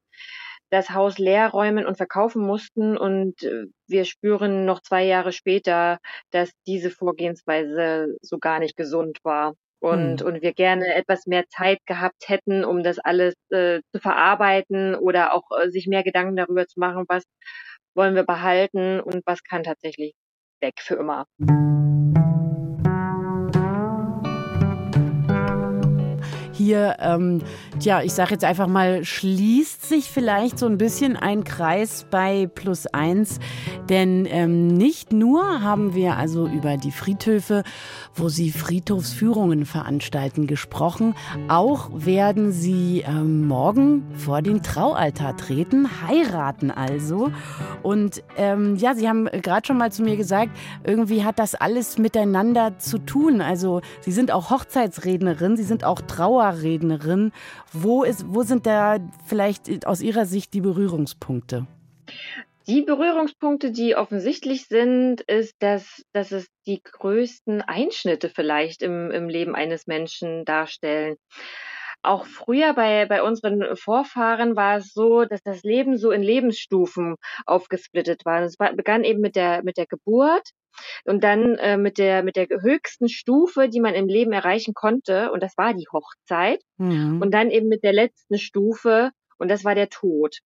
das 0.70 0.92
Haus 0.92 1.18
leer 1.18 1.50
räumen 1.50 1.86
und 1.86 1.98
verkaufen 1.98 2.42
mussten. 2.48 2.96
Und 2.96 3.44
äh, 3.44 3.66
wir 3.88 4.06
spüren 4.06 4.64
noch 4.64 4.82
zwei 4.82 5.04
Jahre 5.04 5.34
später, 5.34 6.00
dass 6.32 6.52
diese 6.66 6.90
Vorgehensweise 6.90 8.16
so 8.22 8.38
gar 8.40 8.60
nicht 8.60 8.78
gesund 8.78 9.20
war. 9.24 9.56
Und, 9.82 10.22
hm. 10.22 10.28
und 10.28 10.42
wir 10.42 10.54
gerne 10.54 10.96
etwas 10.96 11.26
mehr 11.26 11.44
Zeit 11.50 11.80
gehabt 11.86 12.30
hätten, 12.30 12.64
um 12.64 12.84
das 12.84 13.00
alles 13.00 13.34
äh, 13.50 13.82
zu 13.92 14.00
verarbeiten 14.00 14.96
oder 14.96 15.34
auch 15.34 15.44
äh, 15.62 15.70
sich 15.70 15.88
mehr 15.88 16.04
Gedanken 16.04 16.38
darüber 16.38 16.66
zu 16.66 16.80
machen, 16.80 17.04
was 17.10 17.26
wollen 17.96 18.16
wir 18.16 18.24
behalten 18.24 19.00
und 19.00 19.22
was 19.26 19.44
kann 19.44 19.64
tatsächlich 19.64 20.14
weg 20.62 20.76
für 20.80 20.96
immer. 20.96 21.26
Hier, 26.64 26.98
ähm, 27.00 27.42
ja, 27.80 28.02
ich 28.02 28.14
sage 28.14 28.32
jetzt 28.32 28.46
einfach 28.46 28.68
mal, 28.68 29.04
schließt 29.04 29.88
sich 29.88 30.10
vielleicht 30.10 30.58
so 30.58 30.66
ein 30.66 30.78
bisschen 30.78 31.16
ein 31.16 31.44
Kreis 31.44 32.06
bei 32.10 32.48
Plus 32.48 32.88
Eins. 32.88 33.40
Denn 33.90 34.26
ähm, 34.30 34.68
nicht 34.68 35.12
nur 35.12 35.62
haben 35.62 35.94
wir 35.94 36.18
also 36.18 36.48
über 36.48 36.78
die 36.78 36.92
Friedhöfe, 36.92 37.64
wo 38.16 38.30
sie 38.30 38.52
Friedhofsführungen 38.52 39.66
veranstalten, 39.66 40.48
gesprochen, 40.48 41.16
auch 41.48 41.90
werden 41.94 42.52
sie 42.52 43.04
ähm, 43.06 43.48
morgen 43.48 44.04
vor 44.16 44.42
den 44.42 44.64
Traualtar 44.64 45.36
treten, 45.36 45.90
heiraten 46.08 46.72
also. 46.72 47.32
Und 47.82 48.24
ähm, 48.38 48.76
ja, 48.78 48.96
sie 48.96 49.10
haben 49.10 49.26
gerade 49.26 49.68
schon 49.68 49.78
mal 49.78 49.92
zu 49.92 50.04
mir 50.04 50.16
gesagt, 50.16 50.52
irgendwie 50.84 51.24
hat 51.24 51.40
das 51.40 51.56
alles 51.56 51.98
miteinander 51.98 52.78
zu 52.78 53.00
tun. 53.00 53.42
Also 53.42 53.82
sie 54.02 54.12
sind 54.12 54.32
auch 54.32 54.50
Hochzeitsrednerin, 54.50 55.58
sie 55.58 55.64
sind 55.64 55.84
auch 55.84 56.02
Trauer 56.02 56.53
Rednerin. 56.62 57.32
Wo, 57.72 58.06
wo 58.26 58.44
sind 58.44 58.66
da 58.66 59.00
vielleicht 59.26 59.86
aus 59.86 60.02
Ihrer 60.02 60.26
Sicht 60.26 60.54
die 60.54 60.62
Berührungspunkte? 60.62 61.68
Die 62.68 62.82
Berührungspunkte, 62.82 63.72
die 63.72 63.96
offensichtlich 63.96 64.68
sind, 64.68 65.20
ist, 65.22 65.56
dass, 65.60 66.06
dass 66.14 66.32
es 66.32 66.48
die 66.66 66.82
größten 66.82 67.62
Einschnitte 67.62 68.30
vielleicht 68.30 68.82
im, 68.82 69.12
im 69.12 69.28
Leben 69.28 69.54
eines 69.54 69.86
Menschen 69.86 70.46
darstellen. 70.46 71.18
Auch 72.04 72.26
früher 72.26 72.74
bei, 72.74 73.06
bei 73.06 73.22
unseren 73.22 73.76
Vorfahren 73.76 74.56
war 74.56 74.78
es 74.78 74.94
so, 74.94 75.26
dass 75.26 75.42
das 75.44 75.64
Leben 75.64 75.98
so 75.98 76.12
in 76.12 76.22
Lebensstufen 76.22 77.16
aufgesplittet 77.46 78.26
war. 78.26 78.42
Es 78.42 78.56
begann 78.58 79.04
eben 79.04 79.20
mit 79.20 79.36
der, 79.36 79.64
mit 79.64 79.78
der 79.78 79.86
Geburt 79.86 80.50
und 81.06 81.24
dann 81.24 81.56
äh, 81.56 81.78
mit 81.78 81.98
der 81.98 82.24
mit 82.24 82.36
der 82.36 82.48
höchsten 82.62 83.10
Stufe, 83.10 83.70
die 83.70 83.80
man 83.80 83.94
im 83.94 84.08
Leben 84.08 84.32
erreichen 84.34 84.74
konnte, 84.74 85.32
und 85.32 85.42
das 85.44 85.58
war 85.58 85.74
die 85.74 85.88
Hochzeit. 85.92 86.62
Mhm. 86.78 87.22
Und 87.22 87.34
dann 87.34 87.52
eben 87.52 87.68
mit 87.68 87.84
der 87.84 87.94
letzten 87.94 88.38
Stufe, 88.38 89.12
und 89.44 89.50
das 89.50 89.66
war 89.66 89.76
der 89.76 89.90
Tod. 89.90 90.40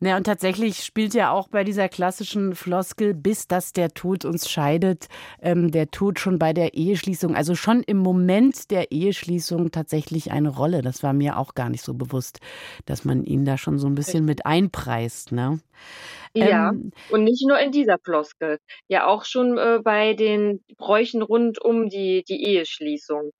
Ja, 0.00 0.16
und 0.16 0.24
tatsächlich 0.24 0.84
spielt 0.84 1.12
ja 1.12 1.32
auch 1.32 1.48
bei 1.48 1.64
dieser 1.64 1.88
klassischen 1.90 2.54
Floskel, 2.54 3.12
bis 3.12 3.46
dass 3.46 3.74
der 3.74 3.90
Tod 3.90 4.24
uns 4.24 4.48
scheidet, 4.48 5.08
ähm, 5.42 5.70
der 5.70 5.90
Tod 5.90 6.18
schon 6.18 6.38
bei 6.38 6.54
der 6.54 6.72
Eheschließung, 6.72 7.34
also 7.36 7.54
schon 7.54 7.82
im 7.82 7.98
Moment 7.98 8.70
der 8.70 8.90
Eheschließung 8.90 9.70
tatsächlich 9.70 10.32
eine 10.32 10.48
Rolle. 10.48 10.80
Das 10.80 11.02
war 11.02 11.12
mir 11.12 11.36
auch 11.36 11.54
gar 11.54 11.68
nicht 11.68 11.82
so 11.82 11.92
bewusst, 11.92 12.40
dass 12.86 13.04
man 13.04 13.22
ihn 13.24 13.44
da 13.44 13.58
schon 13.58 13.78
so 13.78 13.86
ein 13.86 13.94
bisschen 13.94 14.24
mit 14.24 14.46
einpreist. 14.46 15.32
Ne? 15.32 15.60
Ja, 16.32 16.70
ähm, 16.70 16.92
und 17.10 17.24
nicht 17.24 17.44
nur 17.46 17.58
in 17.58 17.70
dieser 17.70 17.98
Floskel. 17.98 18.60
Ja, 18.86 19.06
auch 19.06 19.26
schon 19.26 19.58
äh, 19.58 19.80
bei 19.84 20.14
den 20.14 20.64
Bräuchen 20.78 21.20
rund 21.20 21.60
um 21.60 21.90
die, 21.90 22.24
die 22.26 22.44
Eheschließung. 22.44 23.32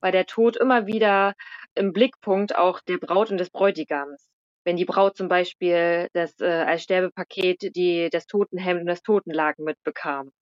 War 0.00 0.12
der 0.12 0.26
Tod 0.26 0.58
immer 0.58 0.86
wieder 0.86 1.34
im 1.74 1.92
Blickpunkt 1.92 2.56
auch 2.56 2.80
der 2.80 2.98
Braut 2.98 3.30
und 3.30 3.38
des 3.38 3.50
Bräutigams 3.50 4.29
wenn 4.64 4.76
die 4.76 4.84
Braut 4.84 5.16
zum 5.16 5.28
Beispiel 5.28 6.08
das 6.12 6.40
äh, 6.40 6.46
als 6.46 6.82
Sterbepaket 6.82 7.74
die 7.76 8.08
das 8.10 8.26
Totenhemd 8.26 8.80
und 8.80 8.86
das 8.86 9.02
Totenlaken 9.02 9.64
mitbekam. 9.64 10.32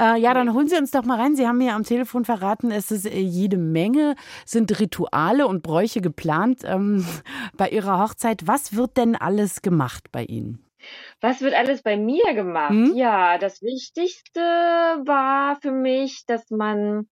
Äh, 0.00 0.18
ja, 0.18 0.34
dann 0.34 0.54
holen 0.54 0.66
Sie 0.66 0.76
uns 0.76 0.90
doch 0.90 1.04
mal 1.04 1.20
rein. 1.20 1.36
Sie 1.36 1.46
haben 1.46 1.58
mir 1.58 1.74
am 1.74 1.84
Telefon 1.84 2.24
verraten, 2.24 2.72
es 2.72 2.90
ist 2.90 3.06
äh, 3.06 3.16
jede 3.18 3.56
Menge, 3.56 4.16
sind 4.44 4.80
Rituale 4.80 5.46
und 5.46 5.62
Bräuche 5.62 6.00
geplant 6.00 6.62
ähm, 6.64 7.06
bei 7.56 7.68
Ihrer 7.68 8.02
Hochzeit. 8.02 8.46
Was 8.46 8.74
wird 8.74 8.96
denn 8.96 9.14
alles 9.14 9.62
gemacht 9.62 10.10
bei 10.10 10.24
Ihnen? 10.24 10.64
Was 11.20 11.40
wird 11.40 11.54
alles 11.54 11.82
bei 11.82 11.96
mir 11.96 12.34
gemacht? 12.34 12.70
Hm? 12.70 12.92
Ja, 12.94 13.38
das 13.38 13.62
Wichtigste 13.62 14.40
war 14.40 15.56
für 15.62 15.72
mich, 15.72 16.24
dass 16.26 16.50
man 16.50 17.06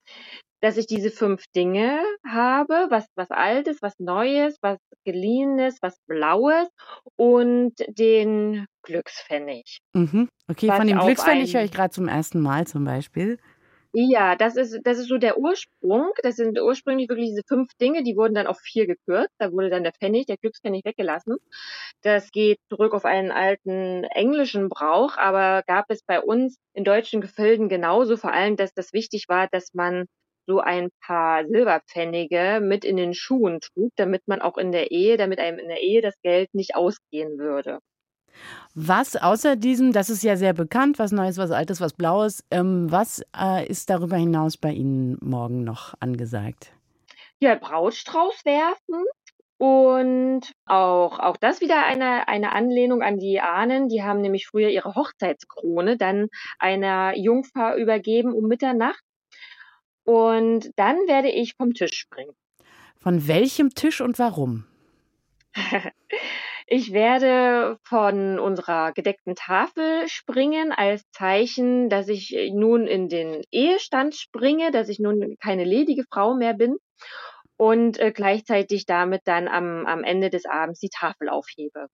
dass 0.63 0.77
ich 0.77 0.87
diese 0.87 1.11
fünf 1.11 1.45
Dinge 1.55 2.01
habe, 2.25 2.87
was, 2.89 3.07
was 3.17 3.31
Altes, 3.31 3.83
was 3.83 3.99
Neues, 3.99 4.57
was 4.63 4.79
Geliehenes, 5.05 5.79
was 5.83 5.99
Blaues 6.07 6.69
und 7.17 7.75
den 7.89 8.67
Glückspfennig. 8.83 9.81
Mhm. 9.93 10.29
Okay, 10.49 10.69
von 10.69 10.87
dem 10.87 11.01
Glückspfennig 11.01 11.55
höre 11.55 11.65
ich 11.65 11.73
gerade 11.73 11.91
zum 11.91 12.07
ersten 12.07 12.41
Mal 12.41 12.67
zum 12.67 12.85
Beispiel. 12.85 13.39
Ja, 13.95 14.37
das 14.37 14.57
ist, 14.57 14.81
das 14.85 14.99
ist 14.99 15.09
so 15.09 15.19
der 15.19 15.37
Ursprung. 15.37 16.13
Das 16.23 16.37
sind 16.37 16.59
ursprünglich 16.59 17.11
wirklich 17.11 17.29
diese 17.29 17.43
fünf 17.47 17.69
Dinge, 17.79 18.03
die 18.03 18.17
wurden 18.17 18.35
dann 18.35 18.47
auf 18.47 18.59
vier 18.59 18.87
gekürzt. 18.87 19.35
Da 19.39 19.53
wurde 19.53 19.69
dann 19.69 19.83
der 19.83 19.93
Pfennig, 19.93 20.27
der 20.27 20.39
Glückspfennig 20.39 20.85
weggelassen. 20.85 21.37
Das 22.03 22.31
geht 22.31 22.59
zurück 22.71 22.95
auf 22.95 23.05
einen 23.05 23.33
alten 23.33 24.05
englischen 24.05 24.71
Brauch, 24.71 25.19
aber 25.19 25.63
gab 25.67 25.87
es 25.91 26.03
bei 26.05 26.21
uns 26.21 26.57
in 26.73 26.85
deutschen 26.85 27.21
Gefilden 27.21 27.69
genauso, 27.69 28.17
vor 28.17 28.33
allem, 28.33 28.57
dass 28.57 28.73
das 28.73 28.95
wichtig 28.95 29.27
war, 29.29 29.49
dass 29.49 29.75
man 29.75 30.07
so 30.53 30.61
ein 30.61 30.91
paar 31.01 31.47
Silberpfennige 31.47 32.61
mit 32.63 32.85
in 32.85 32.99
den 32.99 33.15
Schuhen 33.15 33.61
trug, 33.61 33.91
damit 33.97 34.29
man 34.29 34.43
auch 34.43 34.59
in 34.59 34.71
der 34.71 34.91
Ehe, 34.91 35.17
damit 35.17 35.39
einem 35.39 35.59
in 35.59 35.69
der 35.69 35.81
Ehe 35.81 36.03
das 36.03 36.15
Geld 36.23 36.53
nicht 36.53 36.77
ausgehen 36.77 37.39
würde. 37.39 37.79
Was 38.75 39.17
außer 39.17 39.57
diesem, 39.57 39.93
das 39.93 40.11
ist 40.11 40.23
ja 40.23 40.37
sehr 40.37 40.53
bekannt, 40.53 40.99
was 40.99 41.11
Neues, 41.11 41.39
was 41.39 41.51
Altes, 41.51 41.81
was 41.81 41.95
Blaues, 41.95 42.45
ähm, 42.51 42.91
was 42.91 43.23
äh, 43.35 43.67
ist 43.67 43.89
darüber 43.89 44.17
hinaus 44.17 44.59
bei 44.59 44.73
Ihnen 44.73 45.17
morgen 45.23 45.65
noch 45.65 45.95
angesagt? 46.01 46.73
Ja, 47.41 47.55
Brautstrauß 47.55 48.45
werfen 48.45 49.05
und 49.59 50.53
auch, 50.67 51.19
auch 51.19 51.37
das 51.39 51.63
wieder 51.63 51.87
eine, 51.87 52.29
eine 52.29 52.53
Anlehnung 52.53 53.03
an 53.03 53.19
die 53.19 53.41
Ahnen. 53.41 53.89
Die 53.89 54.03
haben 54.03 54.21
nämlich 54.21 54.47
früher 54.47 54.69
ihre 54.69 54.95
Hochzeitskrone 54.95 55.97
dann 55.97 56.29
einer 56.59 57.17
Jungfer 57.17 57.77
übergeben 57.77 58.35
um 58.35 58.49
Mitternacht. 58.49 59.03
Und 60.05 60.71
dann 60.77 60.97
werde 61.07 61.31
ich 61.31 61.55
vom 61.55 61.75
Tisch 61.75 61.95
springen. 61.95 62.35
Von 62.99 63.27
welchem 63.29 63.71
Tisch 63.71 64.01
und 64.01 64.19
warum? 64.19 64.65
ich 66.67 66.93
werde 66.93 67.79
von 67.83 68.39
unserer 68.39 68.93
gedeckten 68.93 69.35
Tafel 69.35 70.09
springen 70.09 70.73
als 70.73 71.05
Zeichen, 71.11 71.89
dass 71.89 72.09
ich 72.09 72.35
nun 72.53 72.87
in 72.87 73.09
den 73.09 73.43
Ehestand 73.51 74.15
springe, 74.15 74.71
dass 74.71 74.89
ich 74.89 74.99
nun 74.99 75.37
keine 75.41 75.65
ledige 75.65 76.05
Frau 76.11 76.35
mehr 76.35 76.55
bin 76.55 76.77
und 77.63 78.01
äh, 78.01 78.11
gleichzeitig 78.11 78.87
damit 78.87 79.23
dann 79.27 79.47
am, 79.47 79.87
am 79.87 80.03
Ende 80.03 80.31
des 80.31 80.47
Abends 80.47 80.81
die 80.81 80.89
Tafel 80.89 81.29
aufhebe. 81.29 81.87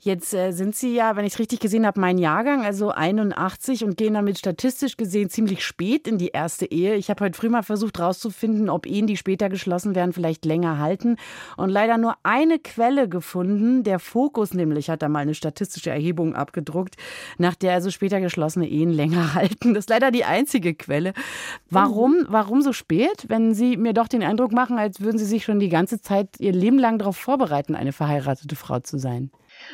Jetzt 0.00 0.34
äh, 0.34 0.50
sind 0.50 0.74
Sie 0.74 0.92
ja, 0.92 1.14
wenn 1.14 1.24
ich 1.24 1.34
es 1.34 1.38
richtig 1.38 1.60
gesehen 1.60 1.86
habe, 1.86 2.00
mein 2.00 2.18
Jahrgang, 2.18 2.64
also 2.64 2.90
81 2.90 3.84
und 3.84 3.96
gehen 3.96 4.14
damit 4.14 4.40
statistisch 4.40 4.96
gesehen 4.96 5.30
ziemlich 5.30 5.64
spät 5.64 6.08
in 6.08 6.18
die 6.18 6.30
erste 6.30 6.66
Ehe. 6.66 6.96
Ich 6.96 7.10
habe 7.10 7.24
heute 7.24 7.38
früh 7.38 7.48
mal 7.48 7.62
versucht 7.62 8.00
herauszufinden, 8.00 8.68
ob 8.68 8.86
Ehen, 8.86 9.06
die 9.06 9.16
später 9.16 9.48
geschlossen 9.48 9.94
werden, 9.94 10.12
vielleicht 10.12 10.44
länger 10.44 10.80
halten 10.80 11.14
und 11.56 11.70
leider 11.70 11.96
nur 11.96 12.16
eine 12.24 12.58
Quelle 12.58 13.08
gefunden. 13.08 13.84
Der 13.84 14.00
Fokus 14.00 14.52
nämlich 14.52 14.90
hat 14.90 15.02
da 15.02 15.08
mal 15.08 15.20
eine 15.20 15.34
statistische 15.34 15.90
Erhebung 15.90 16.34
abgedruckt, 16.34 16.96
nach 17.38 17.54
der 17.54 17.74
also 17.74 17.92
später 17.92 18.20
geschlossene 18.20 18.68
Ehen 18.68 18.90
länger 18.90 19.34
halten. 19.34 19.74
Das 19.74 19.84
ist 19.84 19.90
leider 19.90 20.10
die 20.10 20.24
einzige 20.24 20.74
Quelle. 20.74 21.12
Warum, 21.70 22.26
warum 22.26 22.62
so 22.62 22.72
spät, 22.72 23.26
wenn 23.28 23.54
Sie 23.54 23.76
mir 23.76 23.92
doch 23.92 24.08
den 24.08 24.24
Eindruck 24.24 24.50
machen, 24.50 24.76
als 24.76 25.03
würden 25.04 25.18
Sie 25.18 25.24
sich 25.24 25.44
schon 25.44 25.60
die 25.60 25.68
ganze 25.68 26.00
Zeit 26.00 26.28
Ihr 26.38 26.52
Leben 26.52 26.78
lang 26.78 26.98
darauf 26.98 27.16
vorbereiten, 27.16 27.74
eine 27.74 27.92
verheiratete 27.92 28.56
Frau 28.56 28.80
zu 28.80 28.98
sein. 28.98 29.30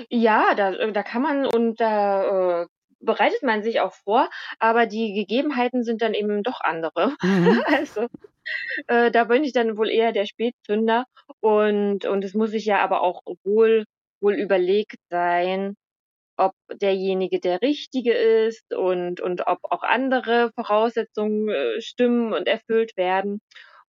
Ja, 0.08 0.54
da, 0.56 0.72
da 0.90 1.02
kann 1.02 1.22
man 1.22 1.46
und 1.46 1.80
da 1.80 2.62
äh, 2.62 2.66
bereitet 3.00 3.42
man 3.42 3.62
sich 3.62 3.80
auch 3.80 3.94
vor, 3.94 4.28
aber 4.58 4.86
die 4.86 5.14
Gegebenheiten 5.14 5.82
sind 5.82 6.02
dann 6.02 6.14
eben 6.14 6.42
doch 6.42 6.60
andere. 6.60 7.14
Mhm. 7.22 7.62
also 7.66 8.06
äh, 8.86 9.10
da 9.10 9.24
bin 9.24 9.44
ich 9.44 9.52
dann 9.52 9.76
wohl 9.76 9.88
eher 9.88 10.12
der 10.12 10.26
Spätzünder 10.26 11.04
und 11.40 12.04
und 12.04 12.24
es 12.24 12.34
muss 12.34 12.50
sich 12.50 12.64
ja 12.66 12.78
aber 12.80 13.02
auch 13.02 13.22
wohl 13.44 13.84
wohl 14.20 14.34
überlegt 14.34 14.96
sein, 15.10 15.76
ob 16.36 16.54
derjenige 16.72 17.40
der 17.40 17.62
Richtige 17.62 18.12
ist 18.12 18.74
und 18.74 19.20
und 19.20 19.46
ob 19.46 19.58
auch 19.64 19.82
andere 19.82 20.52
Voraussetzungen 20.54 21.48
äh, 21.48 21.80
stimmen 21.80 22.32
und 22.32 22.48
erfüllt 22.48 22.96
werden. 22.96 23.40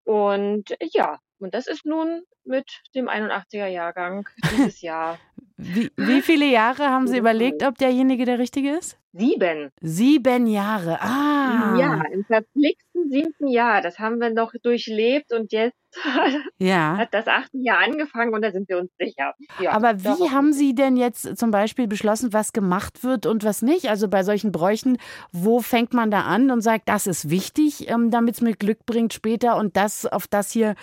Und 0.03 0.75
ja, 0.93 1.19
und 1.41 1.53
das 1.53 1.67
ist 1.67 1.85
nun 1.85 2.23
mit 2.43 2.81
dem 2.95 3.09
81er 3.09 3.67
Jahrgang 3.67 4.27
dieses 4.51 4.81
Jahr. 4.81 5.19
Wie, 5.57 5.91
wie 5.95 6.21
viele 6.21 6.45
Jahre 6.47 6.89
haben 6.89 7.07
Sie 7.07 7.17
überlegt, 7.17 7.63
ob 7.63 7.77
derjenige 7.77 8.25
der 8.25 8.39
Richtige 8.39 8.71
ist? 8.71 8.97
Sieben. 9.13 9.69
Sieben 9.81 10.47
Jahre. 10.47 10.99
Ah. 11.01 11.75
Ja, 11.77 12.01
im 12.11 12.23
verpflichteten 12.23 12.91
siebten 13.11 13.47
Jahr. 13.47 13.81
Das 13.81 13.99
haben 13.99 14.19
wir 14.19 14.29
noch 14.31 14.53
durchlebt 14.63 15.33
und 15.33 15.51
jetzt 15.51 15.77
ja. 16.57 16.97
hat 16.97 17.13
das 17.13 17.27
achte 17.27 17.57
Jahr 17.57 17.79
angefangen 17.79 18.33
und 18.33 18.41
da 18.41 18.51
sind 18.51 18.69
wir 18.69 18.77
uns 18.77 18.89
sicher. 18.97 19.33
Ja, 19.59 19.71
Aber 19.71 20.03
wie 20.03 20.29
haben 20.29 20.53
Sie 20.53 20.73
denn 20.73 20.95
jetzt 20.95 21.37
zum 21.37 21.51
Beispiel 21.51 21.87
beschlossen, 21.87 22.31
was 22.33 22.53
gemacht 22.53 23.03
wird 23.03 23.25
und 23.25 23.43
was 23.43 23.61
nicht? 23.61 23.89
Also 23.89 24.07
bei 24.07 24.23
solchen 24.23 24.51
Bräuchen, 24.51 24.97
wo 25.31 25.59
fängt 25.59 25.93
man 25.93 26.09
da 26.09 26.21
an 26.21 26.49
und 26.49 26.61
sagt, 26.61 26.87
das 26.87 27.07
ist 27.07 27.29
wichtig, 27.29 27.89
ähm, 27.89 28.09
damit 28.09 28.35
es 28.35 28.41
mir 28.41 28.53
Glück 28.53 28.85
bringt 28.85 29.13
später 29.13 29.57
und 29.57 29.75
das 29.75 30.05
auf 30.05 30.27
das 30.27 30.51
hier 30.51 30.75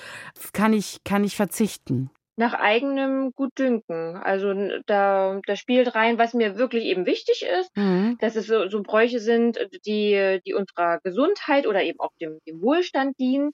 kann 0.52 0.72
ich, 0.72 1.02
kann 1.04 1.24
ich 1.24 1.36
verzichten? 1.36 2.10
Nach 2.38 2.54
eigenem 2.54 3.32
Gutdünken. 3.34 4.16
Also 4.16 4.54
da, 4.86 5.40
da 5.44 5.56
spielt 5.56 5.96
rein, 5.96 6.18
was 6.18 6.34
mir 6.34 6.56
wirklich 6.56 6.84
eben 6.84 7.04
wichtig 7.04 7.44
ist, 7.44 7.76
mhm. 7.76 8.16
dass 8.20 8.36
es 8.36 8.46
so, 8.46 8.68
so 8.68 8.80
Bräuche 8.82 9.18
sind, 9.18 9.58
die, 9.84 10.38
die 10.46 10.54
unserer 10.54 11.00
Gesundheit 11.02 11.66
oder 11.66 11.82
eben 11.82 11.98
auch 11.98 12.12
dem, 12.20 12.38
dem 12.46 12.62
Wohlstand 12.62 13.18
dienen. 13.18 13.50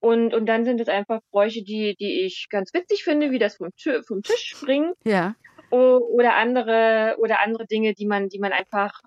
Und, 0.00 0.32
und 0.32 0.46
dann 0.46 0.64
sind 0.64 0.80
es 0.80 0.88
einfach 0.88 1.20
Bräuche, 1.30 1.62
die, 1.62 1.94
die 2.00 2.22
ich 2.24 2.46
ganz 2.48 2.72
witzig 2.72 3.04
finde, 3.04 3.32
wie 3.32 3.38
das 3.38 3.56
vom, 3.56 3.68
vom 4.06 4.22
Tisch 4.22 4.46
springen. 4.46 4.94
Ja. 5.04 5.34
Oder 5.70 6.34
andere, 6.34 7.16
oder 7.18 7.40
andere 7.40 7.66
Dinge, 7.66 7.92
die 7.92 8.06
man, 8.06 8.30
die 8.30 8.38
man 8.38 8.52
einfach 8.52 8.98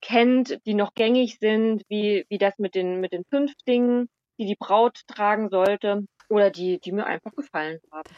kennt, 0.00 0.58
die 0.64 0.74
noch 0.74 0.94
gängig 0.94 1.38
sind, 1.40 1.82
wie, 1.88 2.24
wie 2.30 2.38
das 2.38 2.58
mit 2.58 2.74
den, 2.74 3.00
mit 3.00 3.12
den 3.12 3.24
fünf 3.28 3.52
Dingen, 3.68 4.08
die 4.38 4.46
die 4.46 4.56
Braut 4.58 5.00
tragen 5.06 5.50
sollte 5.50 6.04
oder 6.32 6.50
die, 6.50 6.78
die 6.78 6.92
mir 6.92 7.04
einfach 7.04 7.34
gefallen 7.36 7.80
haben. 7.92 8.08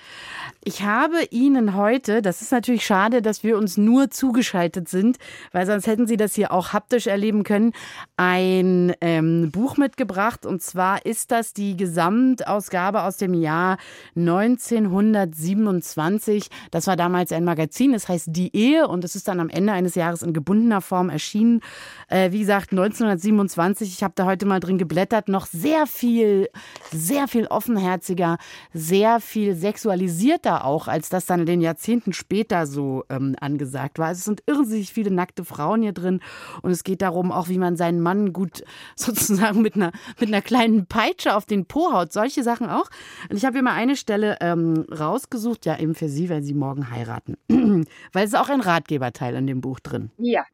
Ich 0.62 0.82
habe 0.82 1.24
Ihnen 1.30 1.74
heute, 1.74 2.22
das 2.22 2.42
ist 2.42 2.52
natürlich 2.52 2.86
schade, 2.86 3.22
dass 3.22 3.42
wir 3.42 3.58
uns 3.58 3.76
nur 3.76 4.08
zugeschaltet 4.10 4.88
sind, 4.88 5.18
weil 5.50 5.66
sonst 5.66 5.88
hätten 5.88 6.06
Sie 6.06 6.16
das 6.16 6.36
hier 6.36 6.52
auch 6.52 6.72
haptisch 6.72 7.08
erleben 7.08 7.42
können, 7.42 7.72
ein 8.16 8.94
ähm, 9.00 9.50
Buch 9.50 9.78
mitgebracht. 9.78 10.46
Und 10.46 10.62
zwar 10.62 11.04
ist 11.04 11.32
das 11.32 11.54
die 11.54 11.76
Gesamtausgabe 11.76 13.02
aus 13.02 13.16
dem 13.16 13.34
Jahr 13.34 13.78
1927. 14.16 16.46
Das 16.70 16.86
war 16.86 16.94
damals 16.94 17.32
ein 17.32 17.42
Magazin, 17.42 17.94
es 17.94 18.02
das 18.02 18.10
heißt 18.10 18.28
Die 18.30 18.56
Ehe 18.56 18.86
und 18.86 19.02
es 19.02 19.16
ist 19.16 19.26
dann 19.26 19.40
am 19.40 19.48
Ende 19.48 19.72
eines 19.72 19.96
Jahres 19.96 20.22
in 20.22 20.32
gebundener 20.32 20.82
Form 20.82 21.10
erschienen. 21.10 21.62
Äh, 22.08 22.30
wie 22.30 22.38
gesagt, 22.38 22.70
1927. 22.70 23.88
Ich 23.88 24.04
habe 24.04 24.14
da 24.14 24.24
heute 24.24 24.46
mal 24.46 24.60
drin 24.60 24.78
geblättert. 24.78 25.28
Noch 25.28 25.46
sehr 25.46 25.88
viel, 25.88 26.48
sehr 26.92 27.26
viel 27.26 27.48
Offenherz 27.48 28.03
1990er 28.04 28.38
sehr 28.72 29.20
viel 29.20 29.54
sexualisierter 29.54 30.64
auch, 30.64 30.88
als 30.88 31.08
das 31.08 31.26
dann 31.26 31.40
in 31.40 31.46
den 31.46 31.60
Jahrzehnten 31.60 32.12
später 32.12 32.66
so 32.66 33.04
ähm, 33.08 33.36
angesagt 33.40 33.98
war. 33.98 34.08
Also 34.08 34.18
es 34.18 34.24
sind 34.24 34.42
irrsinnig 34.46 34.92
viele 34.92 35.10
nackte 35.10 35.44
Frauen 35.44 35.82
hier 35.82 35.92
drin 35.92 36.20
und 36.62 36.70
es 36.70 36.84
geht 36.84 37.02
darum 37.02 37.32
auch, 37.32 37.48
wie 37.48 37.58
man 37.58 37.76
seinen 37.76 38.00
Mann 38.00 38.32
gut 38.32 38.64
sozusagen 38.96 39.62
mit 39.62 39.76
einer, 39.76 39.92
mit 40.18 40.28
einer 40.28 40.42
kleinen 40.42 40.86
Peitsche 40.86 41.34
auf 41.34 41.46
den 41.46 41.66
Po 41.66 41.92
haut. 41.92 42.12
Solche 42.12 42.42
Sachen 42.42 42.68
auch. 42.68 42.88
Und 43.30 43.36
ich 43.36 43.44
habe 43.44 43.54
hier 43.54 43.62
mal 43.62 43.74
eine 43.74 43.96
Stelle 43.96 44.38
ähm, 44.40 44.86
rausgesucht, 44.90 45.66
ja 45.66 45.78
eben 45.78 45.94
für 45.94 46.08
Sie, 46.08 46.28
weil 46.30 46.42
Sie 46.42 46.54
morgen 46.54 46.90
heiraten. 46.90 47.36
weil 48.12 48.24
es 48.24 48.32
ist 48.32 48.38
auch 48.38 48.48
ein 48.48 48.60
Ratgeberteil 48.60 49.34
in 49.36 49.46
dem 49.46 49.60
Buch 49.60 49.80
drin. 49.80 50.10
Ja. 50.18 50.44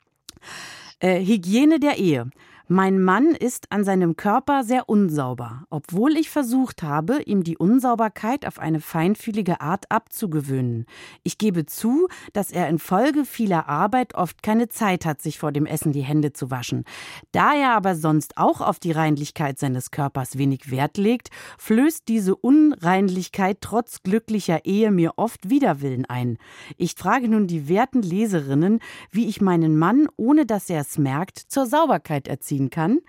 Äh, 1.01 1.25
Hygiene 1.25 1.81
der 1.81 1.99
Ehe. 1.99 2.31
Mein 2.73 3.03
Mann 3.03 3.35
ist 3.35 3.73
an 3.73 3.83
seinem 3.83 4.15
Körper 4.15 4.63
sehr 4.63 4.89
unsauber, 4.89 5.65
obwohl 5.71 6.17
ich 6.17 6.31
versucht 6.31 6.85
habe, 6.85 7.21
ihm 7.21 7.43
die 7.43 7.59
Unsauberkeit 7.59 8.47
auf 8.47 8.61
eine 8.61 8.79
feinfühlige 8.79 9.61
Art 9.61 9.91
abzugewöhnen. 9.91 10.87
Ich 11.25 11.37
gebe 11.37 11.67
zu, 11.67 12.07
dass 12.33 12.53
er 12.53 12.69
infolge 12.69 13.25
vieler 13.25 13.69
Arbeit 13.69 14.15
oft 14.15 14.45
keine 14.45 14.69
Zeit 14.69 15.05
hat, 15.05 15.21
sich 15.21 15.37
vor 15.41 15.51
dem 15.51 15.67
Essen 15.67 15.91
die 15.91 16.03
Hände 16.03 16.33
zu 16.33 16.53
waschen. 16.53 16.85
Da 17.33 17.55
er 17.55 17.71
aber 17.71 17.97
sonst 17.97 18.37
auch 18.37 18.61
auf 18.61 18.79
die 18.79 18.93
Reinlichkeit 18.93 19.59
seines 19.59 19.91
Körpers 19.91 20.39
wenig 20.39 20.71
Wert 20.71 20.97
legt, 20.97 21.31
flößt 21.59 22.07
diese 22.07 22.37
Unreinlichkeit 22.37 23.59
trotz 23.63 24.05
glücklicher 24.05 24.65
Ehe 24.65 24.93
mir 24.93 25.15
oft 25.17 25.51
Widerwillen 25.51 26.05
ein. 26.05 26.39
Ich 26.77 26.95
frage 26.95 27.29
nun 27.29 27.49
die 27.49 27.69
werten 27.69 28.03
Leserinnen, 28.03 28.79
wie 29.11 29.27
ich 29.27 29.41
meinen 29.41 29.77
Mann, 29.77 30.07
ohne 30.17 30.47
dass 30.47 30.71
er 30.71 30.83
es 30.83 30.99
merkt, 30.99 31.37
zur 31.37 31.67
Sauberkeit 31.67 32.29
erziehen 32.29 32.60
nachvollziehen 32.61 32.71
kann. 32.71 33.01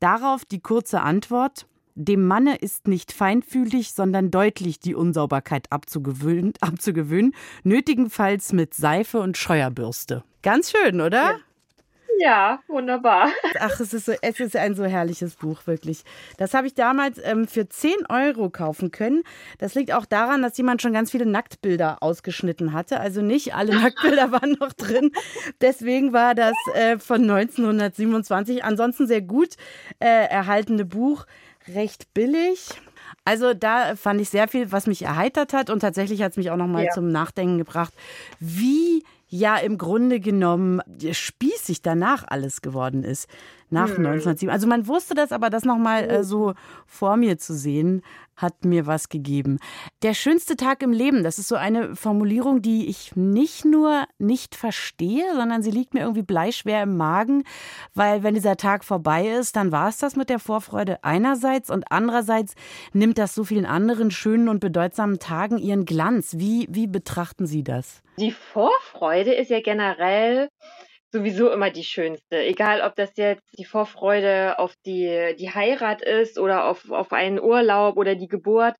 Darauf 0.00 0.44
die 0.44 0.60
kurze 0.60 1.02
Antwort. 1.02 1.66
Dem 1.96 2.26
Manne 2.26 2.56
ist 2.56 2.88
nicht 2.88 3.12
feinfühlig, 3.12 3.92
sondern 3.92 4.32
deutlich 4.32 4.80
die 4.80 4.96
Unsauberkeit 4.96 5.70
abzugewöhnen, 5.70 6.54
abzugewöhnen 6.60 7.34
nötigenfalls 7.62 8.52
mit 8.52 8.74
Seife 8.74 9.20
und 9.20 9.36
Scheuerbürste. 9.36 10.24
Ganz 10.42 10.72
schön, 10.72 11.00
oder? 11.00 11.22
Ja. 11.22 11.36
Ja, 12.18 12.60
wunderbar. 12.68 13.28
Ach, 13.58 13.80
es 13.80 13.92
ist, 13.92 14.06
so, 14.06 14.12
es 14.20 14.40
ist 14.40 14.56
ein 14.56 14.74
so 14.74 14.84
herrliches 14.84 15.36
Buch, 15.36 15.66
wirklich. 15.66 16.04
Das 16.38 16.54
habe 16.54 16.66
ich 16.66 16.74
damals 16.74 17.18
ähm, 17.22 17.46
für 17.46 17.68
10 17.68 18.06
Euro 18.08 18.50
kaufen 18.50 18.90
können. 18.90 19.22
Das 19.58 19.74
liegt 19.74 19.92
auch 19.92 20.06
daran, 20.06 20.42
dass 20.42 20.56
jemand 20.56 20.82
schon 20.82 20.92
ganz 20.92 21.10
viele 21.10 21.26
Nacktbilder 21.26 22.02
ausgeschnitten 22.02 22.72
hatte. 22.72 23.00
Also 23.00 23.22
nicht 23.22 23.54
alle 23.54 23.74
Nacktbilder 23.80 24.32
waren 24.32 24.52
noch 24.60 24.72
drin. 24.72 25.10
Deswegen 25.60 26.12
war 26.12 26.34
das 26.34 26.54
äh, 26.74 26.98
von 26.98 27.22
1927. 27.22 28.64
Ansonsten 28.64 29.06
sehr 29.06 29.22
gut 29.22 29.56
äh, 29.98 30.28
erhaltene 30.28 30.84
Buch 30.84 31.26
recht 31.68 32.12
billig. 32.14 32.68
Also 33.24 33.54
da 33.54 33.96
fand 33.96 34.20
ich 34.20 34.28
sehr 34.28 34.48
viel, 34.48 34.70
was 34.70 34.86
mich 34.86 35.02
erheitert 35.02 35.52
hat 35.52 35.70
und 35.70 35.80
tatsächlich 35.80 36.22
hat 36.22 36.32
es 36.32 36.36
mich 36.36 36.50
auch 36.50 36.56
noch 36.56 36.66
mal 36.66 36.84
ja. 36.84 36.90
zum 36.90 37.10
Nachdenken 37.10 37.58
gebracht, 37.58 37.94
wie 38.38 39.02
ja 39.34 39.56
im 39.56 39.78
Grunde 39.78 40.20
genommen 40.20 40.80
spießig 41.10 41.82
danach 41.82 42.24
alles 42.28 42.62
geworden 42.62 43.02
ist 43.02 43.28
nach 43.70 43.88
hm. 43.88 44.06
1907. 44.06 44.50
Also 44.50 44.66
man 44.66 44.86
wusste 44.86 45.14
das, 45.14 45.32
aber 45.32 45.50
das 45.50 45.64
nochmal 45.64 46.04
äh, 46.10 46.24
so 46.24 46.54
vor 46.86 47.16
mir 47.16 47.38
zu 47.38 47.54
sehen, 47.54 48.02
hat 48.36 48.64
mir 48.64 48.86
was 48.86 49.08
gegeben. 49.08 49.58
Der 50.02 50.14
schönste 50.14 50.56
Tag 50.56 50.82
im 50.82 50.92
Leben, 50.92 51.22
das 51.22 51.38
ist 51.38 51.48
so 51.48 51.56
eine 51.56 51.94
Formulierung, 51.94 52.62
die 52.62 52.88
ich 52.88 53.14
nicht 53.16 53.64
nur 53.64 54.04
nicht 54.18 54.54
verstehe, 54.54 55.24
sondern 55.34 55.62
sie 55.62 55.70
liegt 55.70 55.94
mir 55.94 56.00
irgendwie 56.00 56.22
bleischwer 56.22 56.82
im 56.82 56.96
Magen, 56.96 57.44
weil 57.94 58.22
wenn 58.22 58.34
dieser 58.34 58.56
Tag 58.56 58.84
vorbei 58.84 59.28
ist, 59.28 59.56
dann 59.56 59.72
war 59.72 59.88
es 59.88 59.98
das 59.98 60.16
mit 60.16 60.30
der 60.30 60.38
Vorfreude 60.38 61.02
einerseits 61.02 61.70
und 61.70 61.84
andererseits 61.90 62.54
nimmt 62.92 63.18
das 63.18 63.34
so 63.34 63.44
vielen 63.44 63.66
anderen 63.66 64.10
schönen 64.10 64.48
und 64.48 64.60
bedeutsamen 64.60 65.18
Tagen 65.18 65.58
ihren 65.58 65.84
Glanz. 65.84 66.34
Wie, 66.38 66.66
wie 66.70 66.86
betrachten 66.86 67.46
Sie 67.46 67.62
das? 67.62 68.02
Die 68.18 68.32
Vorfreude 68.32 69.32
ist 69.32 69.50
ja 69.50 69.60
generell 69.60 70.48
sowieso 71.14 71.50
immer 71.50 71.70
die 71.70 71.84
schönste. 71.84 72.42
Egal, 72.42 72.82
ob 72.82 72.96
das 72.96 73.16
jetzt 73.16 73.44
die 73.56 73.64
Vorfreude 73.64 74.58
auf 74.58 74.74
die, 74.84 75.34
die 75.38 75.54
Heirat 75.54 76.02
ist 76.02 76.38
oder 76.38 76.64
auf, 76.66 76.90
auf 76.90 77.12
einen 77.12 77.40
Urlaub 77.40 77.96
oder 77.96 78.16
die 78.16 78.26
Geburt, 78.26 78.74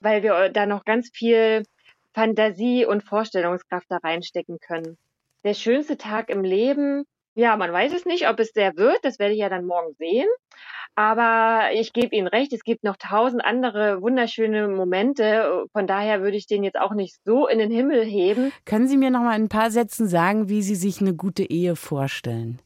weil 0.00 0.22
wir 0.22 0.50
da 0.50 0.66
noch 0.66 0.84
ganz 0.84 1.10
viel 1.12 1.64
Fantasie 2.12 2.84
und 2.84 3.02
Vorstellungskraft 3.02 3.86
da 3.88 3.96
reinstecken 3.96 4.58
können. 4.60 4.98
Der 5.44 5.54
schönste 5.54 5.96
Tag 5.96 6.28
im 6.28 6.44
Leben, 6.44 7.04
ja, 7.38 7.56
man 7.56 7.72
weiß 7.72 7.92
es 7.94 8.04
nicht, 8.04 8.28
ob 8.28 8.40
es 8.40 8.52
der 8.52 8.76
wird, 8.76 8.98
das 9.02 9.20
werde 9.20 9.32
ich 9.32 9.38
ja 9.38 9.48
dann 9.48 9.64
morgen 9.64 9.94
sehen. 9.96 10.26
Aber 10.96 11.70
ich 11.72 11.92
gebe 11.92 12.16
Ihnen 12.16 12.26
recht, 12.26 12.52
es 12.52 12.64
gibt 12.64 12.82
noch 12.82 12.96
tausend 12.96 13.44
andere 13.44 14.02
wunderschöne 14.02 14.66
Momente. 14.66 15.66
Von 15.72 15.86
daher 15.86 16.20
würde 16.20 16.36
ich 16.36 16.48
den 16.48 16.64
jetzt 16.64 16.80
auch 16.80 16.94
nicht 16.94 17.16
so 17.24 17.46
in 17.46 17.60
den 17.60 17.70
Himmel 17.70 18.04
heben. 18.04 18.52
Können 18.64 18.88
Sie 18.88 18.96
mir 18.96 19.10
noch 19.10 19.20
mal 19.20 19.36
in 19.36 19.44
ein 19.44 19.48
paar 19.48 19.70
Sätzen 19.70 20.08
sagen, 20.08 20.48
wie 20.48 20.62
Sie 20.62 20.74
sich 20.74 21.00
eine 21.00 21.14
gute 21.14 21.44
Ehe 21.44 21.76
vorstellen? 21.76 22.58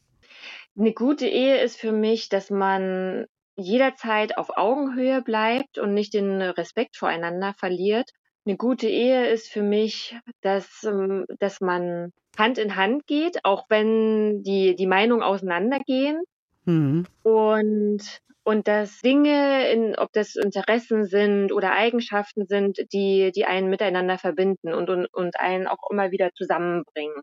Eine 0.75 0.93
gute 0.93 1.27
Ehe 1.27 1.61
ist 1.61 1.79
für 1.79 1.91
mich, 1.91 2.29
dass 2.29 2.49
man 2.49 3.27
jederzeit 3.55 4.39
auf 4.39 4.57
Augenhöhe 4.57 5.21
bleibt 5.21 5.77
und 5.77 5.93
nicht 5.93 6.15
den 6.15 6.41
Respekt 6.41 6.97
voreinander 6.97 7.53
verliert. 7.53 8.09
Eine 8.45 8.57
gute 8.57 8.87
Ehe 8.87 9.27
ist 9.27 9.49
für 9.49 9.63
mich, 9.63 10.15
dass, 10.41 10.83
ähm, 10.83 11.25
dass 11.39 11.61
man 11.61 12.11
Hand 12.37 12.57
in 12.57 12.75
Hand 12.75 13.07
geht, 13.07 13.45
auch 13.45 13.65
wenn 13.69 14.43
die, 14.43 14.75
die 14.75 14.87
Meinungen 14.87 15.23
auseinandergehen. 15.23 16.21
Mhm. 16.65 17.05
Und, 17.23 18.01
und 18.43 18.67
dass 18.67 18.99
Dinge, 19.01 19.71
in, 19.71 19.95
ob 19.95 20.11
das 20.11 20.35
Interessen 20.35 21.05
sind 21.05 21.51
oder 21.51 21.71
Eigenschaften 21.73 22.45
sind, 22.45 22.79
die, 22.91 23.31
die 23.33 23.45
einen 23.45 23.69
miteinander 23.69 24.17
verbinden 24.17 24.73
und, 24.73 24.89
und, 24.89 25.05
und 25.13 25.39
einen 25.39 25.67
auch 25.67 25.89
immer 25.89 26.11
wieder 26.11 26.31
zusammenbringen. 26.33 27.21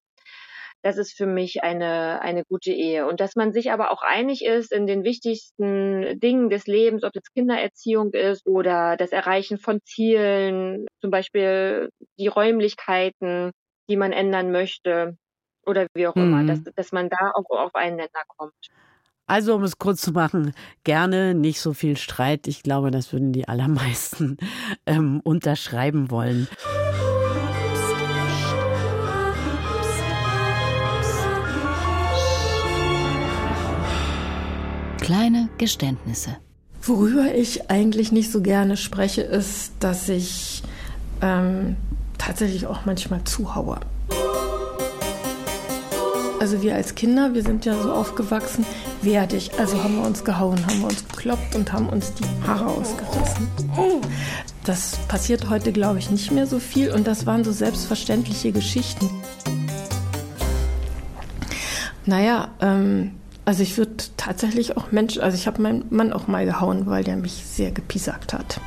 Das 0.83 0.97
ist 0.97 1.17
für 1.17 1.27
mich 1.27 1.63
eine, 1.63 2.23
eine 2.23 2.45
gute 2.45 2.73
Ehe. 2.73 3.07
Und 3.07 3.21
dass 3.21 3.37
man 3.37 3.53
sich 3.53 3.71
aber 3.71 3.91
auch 3.91 4.03
einig 4.03 4.45
ist 4.45 4.73
in 4.73 4.87
den 4.87 5.05
wichtigsten 5.05 6.19
Dingen 6.21 6.49
des 6.49 6.67
Lebens, 6.67 7.05
ob 7.05 7.13
es 7.15 7.33
Kindererziehung 7.35 8.13
ist 8.13 8.47
oder 8.47 8.97
das 8.97 9.13
Erreichen 9.13 9.59
von 9.59 9.81
Zielen, 9.85 10.87
zum 11.01 11.11
Beispiel 11.11 11.91
die 12.19 12.29
Räumlichkeiten, 12.29 13.53
die 13.91 13.97
man 13.97 14.13
ändern 14.13 14.53
möchte 14.53 15.17
oder 15.67 15.87
wie 15.95 16.07
auch 16.07 16.15
mhm. 16.15 16.23
immer, 16.23 16.45
dass, 16.45 16.63
dass 16.75 16.93
man 16.93 17.09
da 17.09 17.33
auch 17.35 17.45
auf 17.51 17.75
einen 17.75 17.97
Nenner 17.97 18.25
kommt. 18.37 18.55
Also, 19.27 19.55
um 19.55 19.63
es 19.63 19.79
kurz 19.79 20.01
zu 20.01 20.11
machen, 20.11 20.55
gerne 20.83 21.35
nicht 21.35 21.61
so 21.61 21.73
viel 21.73 21.97
Streit. 21.97 22.49
Ich 22.49 22.65
glaube, 22.65 22.91
das 22.91 23.13
würden 23.13 23.33
die 23.33 23.47
allermeisten 23.47 24.39
ähm, 24.87 25.21
unterschreiben 25.23 26.11
wollen. 26.11 26.49
Kleine 35.11 35.49
Geständnisse. 35.59 36.37
Worüber 36.83 37.35
ich 37.35 37.69
eigentlich 37.69 38.13
nicht 38.13 38.31
so 38.31 38.43
gerne 38.43 38.77
spreche, 38.77 39.23
ist, 39.23 39.73
dass 39.81 40.09
ich 40.09 40.63
ähm, 41.21 41.75
tatsächlich 42.17 42.69
auch 42.69 42.85
manchmal 42.85 43.25
zuhaue. 43.25 43.81
Also 46.39 46.63
wir 46.63 46.77
als 46.77 46.95
Kinder, 46.95 47.35
wir 47.35 47.43
sind 47.43 47.65
ja 47.65 47.75
so 47.83 47.93
aufgewachsen, 47.93 48.65
wertig. 49.03 49.51
Also 49.59 49.83
haben 49.83 49.97
wir 49.97 50.07
uns 50.07 50.23
gehauen, 50.23 50.65
haben 50.65 50.79
wir 50.79 50.87
uns 50.87 51.05
gekloppt 51.09 51.57
und 51.57 51.73
haben 51.73 51.89
uns 51.89 52.15
die 52.15 52.47
Haare 52.47 52.67
ausgerissen. 52.67 53.49
Das 54.63 54.97
passiert 55.09 55.51
heute, 55.51 55.73
glaube 55.73 55.99
ich, 55.99 56.13
nicht 56.13 56.31
mehr 56.31 56.47
so 56.47 56.61
viel 56.61 56.93
und 56.93 57.09
das 57.09 57.27
waren 57.27 57.43
so 57.43 57.51
selbstverständliche 57.51 58.53
Geschichten. 58.53 59.11
Naja, 62.07 62.53
ähm, 62.61 63.17
also 63.45 63.63
ich 63.63 63.77
würde 63.79 63.95
tatsächlich 64.17 64.77
auch 64.77 64.93
Menschen, 64.93 65.23
also 65.23 65.37
ich 65.37 65.47
habe 65.47 65.63
meinen 65.63 65.85
Mann 65.91 66.13
auch 66.13 66.27
mal 66.27 66.45
gehauen, 66.45 66.87
weil 66.87 67.05
der 67.05 67.17
mich 67.17 67.33
sehr 67.33 67.71
gepiesackt 67.71 68.33
hat. 68.33 68.61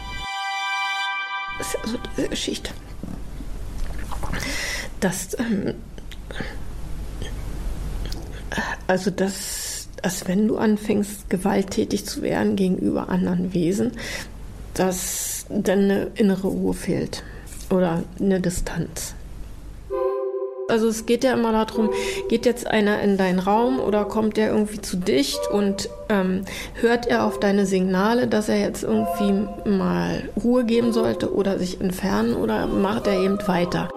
Das 1.58 1.68
ist 1.68 1.78
also 1.84 1.98
diese 2.18 2.30
Geschichte. 2.30 2.72
Das, 5.00 5.38
ähm, 5.38 5.76
also 8.88 9.12
dass, 9.12 9.88
dass 10.02 10.28
wenn 10.28 10.48
du 10.48 10.58
anfängst, 10.58 11.30
gewalttätig 11.30 12.06
zu 12.06 12.22
werden 12.22 12.56
gegenüber 12.56 13.10
anderen 13.10 13.54
Wesen, 13.54 13.92
dass 14.74 15.46
dann 15.50 15.80
eine 15.80 16.12
innere 16.16 16.48
Ruhe 16.48 16.74
fehlt 16.74 17.24
oder 17.70 18.04
eine 18.20 18.40
Distanz. 18.40 19.14
Also 20.70 20.88
es 20.88 21.06
geht 21.06 21.24
ja 21.24 21.34
immer 21.34 21.52
darum, 21.52 21.90
geht 22.30 22.46
jetzt 22.46 22.68
einer 22.68 23.02
in 23.02 23.18
deinen 23.18 23.40
Raum 23.40 23.80
oder 23.80 24.06
kommt 24.06 24.38
der 24.38 24.52
irgendwie 24.52 24.82
zu 24.82 24.98
dicht 24.98 25.40
und 25.52 25.90
ähm, 26.10 26.46
hört 26.76 27.06
er 27.06 27.26
auf 27.26 27.40
deine 27.40 27.66
Signale, 27.66 28.28
dass 28.28 28.48
er 28.48 28.60
jetzt 28.60 28.84
irgendwie 28.84 29.70
mal 29.70 30.30
Ruhe 30.42 30.64
geben 30.64 30.94
sollte 30.94 31.34
oder 31.34 31.60
sich 31.60 31.82
entfernen 31.82 32.34
oder 32.34 32.68
macht 32.68 33.08
er 33.08 33.20
eben 33.20 33.40
weiter? 33.46 33.90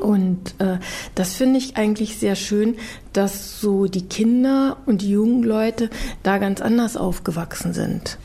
Und 0.00 0.54
äh, 0.58 0.78
das 1.14 1.34
finde 1.34 1.58
ich 1.58 1.76
eigentlich 1.76 2.18
sehr 2.18 2.34
schön, 2.34 2.76
dass 3.12 3.60
so 3.60 3.86
die 3.86 4.08
Kinder 4.08 4.76
und 4.84 5.00
die 5.00 5.10
jungen 5.10 5.42
Leute 5.42 5.90
da 6.22 6.38
ganz 6.38 6.60
anders 6.60 6.96
aufgewachsen 6.96 7.72
sind. 7.72 8.18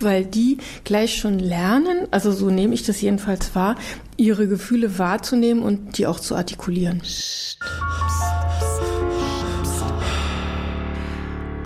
Weil 0.00 0.24
die 0.24 0.58
gleich 0.84 1.16
schon 1.16 1.38
lernen, 1.38 2.08
also 2.10 2.32
so 2.32 2.50
nehme 2.50 2.72
ich 2.72 2.84
das 2.84 3.00
jedenfalls 3.00 3.54
wahr, 3.54 3.76
ihre 4.18 4.48
Gefühle 4.48 4.98
wahrzunehmen 4.98 5.62
und 5.62 5.96
die 5.96 6.06
auch 6.06 6.20
zu 6.20 6.34
artikulieren. 6.34 7.00
Psst, 7.00 7.58
psst, 7.60 8.27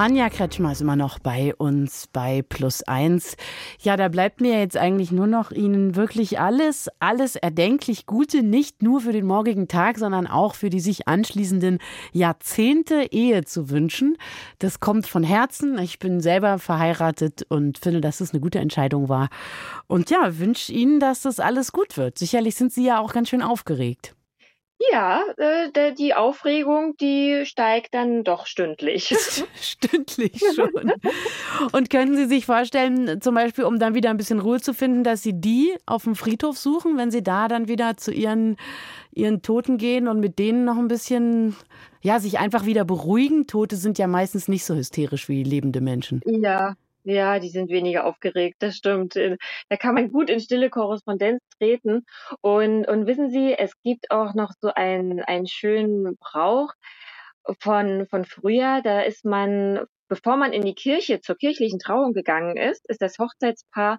Anja 0.02 0.30
Kretschmer 0.30 0.72
ist 0.72 0.80
immer 0.80 0.96
noch 0.96 1.20
bei 1.20 1.54
uns 1.54 2.08
bei 2.12 2.42
Plus 2.42 2.82
Eins. 2.82 3.36
Ja, 3.78 3.96
da 3.96 4.08
bleibt 4.08 4.40
mir 4.40 4.58
jetzt 4.58 4.76
eigentlich 4.76 5.12
nur 5.12 5.28
noch 5.28 5.52
Ihnen 5.52 5.94
wirklich 5.94 6.40
alles, 6.40 6.88
alles 6.98 7.36
erdenklich 7.36 8.04
Gute, 8.04 8.42
nicht 8.42 8.82
nur 8.82 9.02
für 9.02 9.12
den 9.12 9.24
morgigen 9.24 9.68
Tag, 9.68 9.98
sondern 9.98 10.26
auch 10.26 10.56
für 10.56 10.70
die 10.70 10.80
sich 10.80 11.06
anschließenden 11.06 11.78
Jahrzehnte 12.10 13.12
Ehe 13.12 13.44
zu 13.44 13.70
wünschen. 13.70 14.16
Das 14.58 14.80
kommt 14.80 15.06
von 15.06 15.22
Herzen. 15.22 15.78
Ich 15.78 16.00
bin 16.00 16.20
selber 16.20 16.58
verheiratet 16.58 17.46
und 17.48 17.78
finde, 17.78 18.00
dass 18.00 18.20
es 18.20 18.32
eine 18.32 18.40
gute 18.40 18.58
Entscheidung 18.58 19.08
war. 19.08 19.28
Und 19.86 20.10
ja, 20.10 20.36
wünsche 20.36 20.72
Ihnen, 20.72 20.98
dass 20.98 21.22
das 21.22 21.38
alles 21.38 21.70
gut 21.70 21.96
wird. 21.96 22.18
Sicherlich 22.18 22.56
sind 22.56 22.72
Sie 22.72 22.84
ja 22.84 22.98
auch 22.98 23.12
ganz 23.12 23.28
schön 23.28 23.40
aufgeregt. 23.40 24.16
Ja, 24.90 25.22
äh, 25.36 25.92
die 25.94 26.14
Aufregung, 26.14 26.96
die 26.96 27.42
steigt 27.44 27.94
dann 27.94 28.24
doch 28.24 28.46
stündlich. 28.46 29.14
stündlich 29.60 30.42
schon. 30.54 30.92
Und 31.72 31.90
können 31.90 32.16
Sie 32.16 32.26
sich 32.26 32.46
vorstellen, 32.46 33.20
zum 33.20 33.34
Beispiel, 33.34 33.64
um 33.64 33.78
dann 33.78 33.94
wieder 33.94 34.10
ein 34.10 34.16
bisschen 34.16 34.40
Ruhe 34.40 34.60
zu 34.60 34.72
finden, 34.72 35.04
dass 35.04 35.22
Sie 35.22 35.34
die 35.34 35.74
auf 35.86 36.04
dem 36.04 36.16
Friedhof 36.16 36.56
suchen, 36.56 36.96
wenn 36.96 37.10
Sie 37.10 37.22
da 37.22 37.48
dann 37.48 37.68
wieder 37.68 37.96
zu 37.96 38.12
Ihren 38.12 38.56
ihren 39.14 39.42
Toten 39.42 39.76
gehen 39.76 40.08
und 40.08 40.20
mit 40.20 40.38
denen 40.38 40.64
noch 40.64 40.78
ein 40.78 40.88
bisschen, 40.88 41.54
ja, 42.00 42.18
sich 42.18 42.38
einfach 42.38 42.64
wieder 42.64 42.84
beruhigen. 42.84 43.46
Tote 43.46 43.76
sind 43.76 43.98
ja 43.98 44.06
meistens 44.06 44.48
nicht 44.48 44.64
so 44.64 44.74
hysterisch 44.74 45.28
wie 45.28 45.42
lebende 45.42 45.80
Menschen. 45.80 46.22
Ja, 46.24 46.74
ja, 47.04 47.38
die 47.38 47.48
sind 47.48 47.70
weniger 47.70 48.06
aufgeregt, 48.06 48.56
das 48.60 48.76
stimmt. 48.76 49.16
Äh, 49.16 49.36
da 49.68 49.76
kann 49.76 49.94
man 49.94 50.10
gut 50.10 50.30
in 50.30 50.40
stille 50.40 50.70
Korrespondenz 50.70 51.40
treten. 51.58 52.04
Und, 52.40 52.86
und 52.86 53.06
wissen 53.06 53.30
Sie, 53.30 53.54
es 53.54 53.80
gibt 53.82 54.10
auch 54.10 54.34
noch 54.34 54.52
so 54.60 54.72
einen, 54.74 55.20
einen 55.20 55.46
schönen 55.46 56.16
Brauch 56.18 56.72
von, 57.60 58.06
von 58.08 58.24
früher. 58.24 58.80
Da 58.82 59.00
ist 59.00 59.24
man, 59.24 59.80
bevor 60.08 60.36
man 60.36 60.52
in 60.52 60.62
die 60.62 60.74
Kirche 60.74 61.20
zur 61.20 61.36
kirchlichen 61.36 61.78
Trauung 61.78 62.12
gegangen 62.12 62.56
ist, 62.56 62.88
ist 62.88 63.02
das 63.02 63.18
Hochzeitspaar 63.18 63.98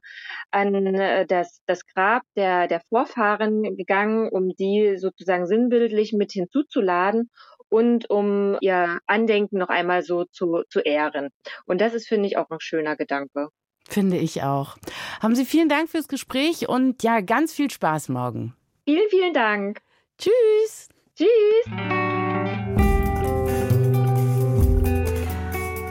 an 0.52 0.74
äh, 0.96 1.26
das, 1.26 1.62
das 1.66 1.86
Grab 1.86 2.24
der, 2.36 2.68
der 2.68 2.82
Vorfahren 2.90 3.76
gegangen, 3.76 4.30
um 4.30 4.50
die 4.50 4.98
sozusagen 4.98 5.46
sinnbildlich 5.48 6.14
mit 6.14 6.32
hinzuzuladen 6.32 7.30
und 7.74 8.08
um 8.12 8.56
ihr 8.62 9.00
Andenken 9.08 9.58
noch 9.58 9.70
einmal 9.70 10.04
so 10.04 10.26
zu, 10.26 10.62
zu 10.70 10.80
ehren. 10.80 11.30
Und 11.66 11.82
das 11.82 11.96
ist, 11.96 12.08
finde 12.08 12.28
ich, 12.28 12.38
auch 12.38 12.52
ein 12.52 12.60
schöner 12.60 12.96
Gedanke. 12.96 13.50
Finde 13.90 14.18
ich 14.18 14.44
auch. 14.44 14.78
Haben 15.22 15.36
Sie 15.36 15.44
vielen 15.44 15.70
Dank 15.70 15.90
fürs 15.90 16.08
Gespräch 16.08 16.70
und 16.70 17.02
ja, 17.02 17.22
ganz 17.22 17.52
viel 17.52 17.72
Spaß 17.72 18.10
morgen. 18.10 18.56
Vielen, 18.86 19.10
vielen 19.10 19.34
Dank. 19.34 19.82
Tschüss. 20.20 20.90
Tschüss. 21.16 22.13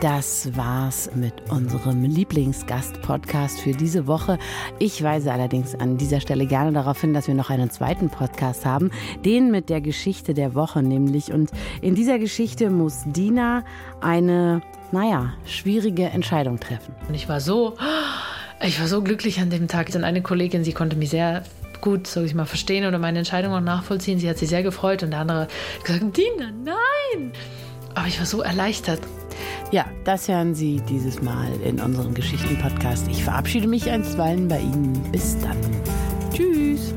Das 0.03 0.57
war's 0.57 1.11
mit 1.15 1.33
unserem 1.49 2.03
Lieblingsgast-Podcast 2.03 3.61
für 3.61 3.71
diese 3.71 4.09
Woche. 4.09 4.37
Ich 4.81 5.01
weise 5.01 5.33
allerdings 5.33 5.77
an 5.77 5.97
dieser 5.97 6.21
Stelle 6.21 6.47
gerne 6.47 6.73
darauf 6.73 7.01
hin, 7.01 7.15
dass 7.15 7.29
wir 7.29 7.37
noch 7.37 7.51
einen 7.51 7.71
zweiten 7.71 8.11
Podcast 8.11 8.67
haben, 8.67 8.91
den 9.25 9.53
mit 9.53 9.69
der 9.69 9.81
Geschichte 9.81 10.35
der 10.35 10.57
Woche 10.57 10.83
nämlich. 10.83 11.33
Und 11.33 11.53
in 11.83 11.95
dieser 11.95 12.19
Geschichte 12.19 12.69
muss 12.69 13.05
Dina 13.07 13.65
eine, 14.01 14.63
naja, 14.91 15.35
schwierige 15.47 16.07
Entscheidung 16.07 16.59
treffen. 16.59 16.97
Und 17.07 17.15
ich 17.15 17.29
war 17.29 17.39
so, 17.39 17.77
ich 18.61 18.81
war 18.81 18.89
so 18.89 19.03
glücklich 19.03 19.39
an 19.39 19.51
dem 19.51 19.69
Tag. 19.69 19.93
Denn 19.93 20.03
eine 20.03 20.21
Kollegin, 20.21 20.65
sie 20.65 20.73
konnte 20.73 20.97
mich 20.97 21.11
sehr 21.11 21.45
gut, 21.81 22.09
sag 22.09 22.25
ich 22.25 22.35
mal, 22.35 22.47
verstehen 22.47 22.87
oder 22.87 22.99
meine 22.99 23.19
Entscheidung 23.19 23.53
auch 23.53 23.61
nachvollziehen. 23.61 24.19
Sie 24.19 24.29
hat 24.29 24.39
sich 24.39 24.49
sehr 24.49 24.65
gefreut 24.65 25.05
und 25.05 25.13
der 25.13 25.21
andere 25.21 25.47
gesagt, 25.85 26.17
Dina, 26.17 26.51
nein! 26.65 27.31
Aber 27.95 28.09
ich 28.09 28.19
war 28.19 28.27
so 28.27 28.43
erleichtert. 28.43 28.99
Ja, 29.71 29.87
das 30.05 30.29
hören 30.29 30.55
Sie 30.55 30.81
dieses 30.89 31.23
Mal 31.23 31.53
in 31.65 31.81
unserem 31.81 32.15
Geschichten-Podcast. 32.15 33.09
Ich 33.09 33.25
verabschiede 33.25 33.67
mich 33.69 33.91
einstweilen 33.91 34.49
bei 34.49 34.61
Ihnen. 34.61 35.01
Bis 35.13 35.39
dann. 35.41 35.57
Tschüss. 36.33 36.93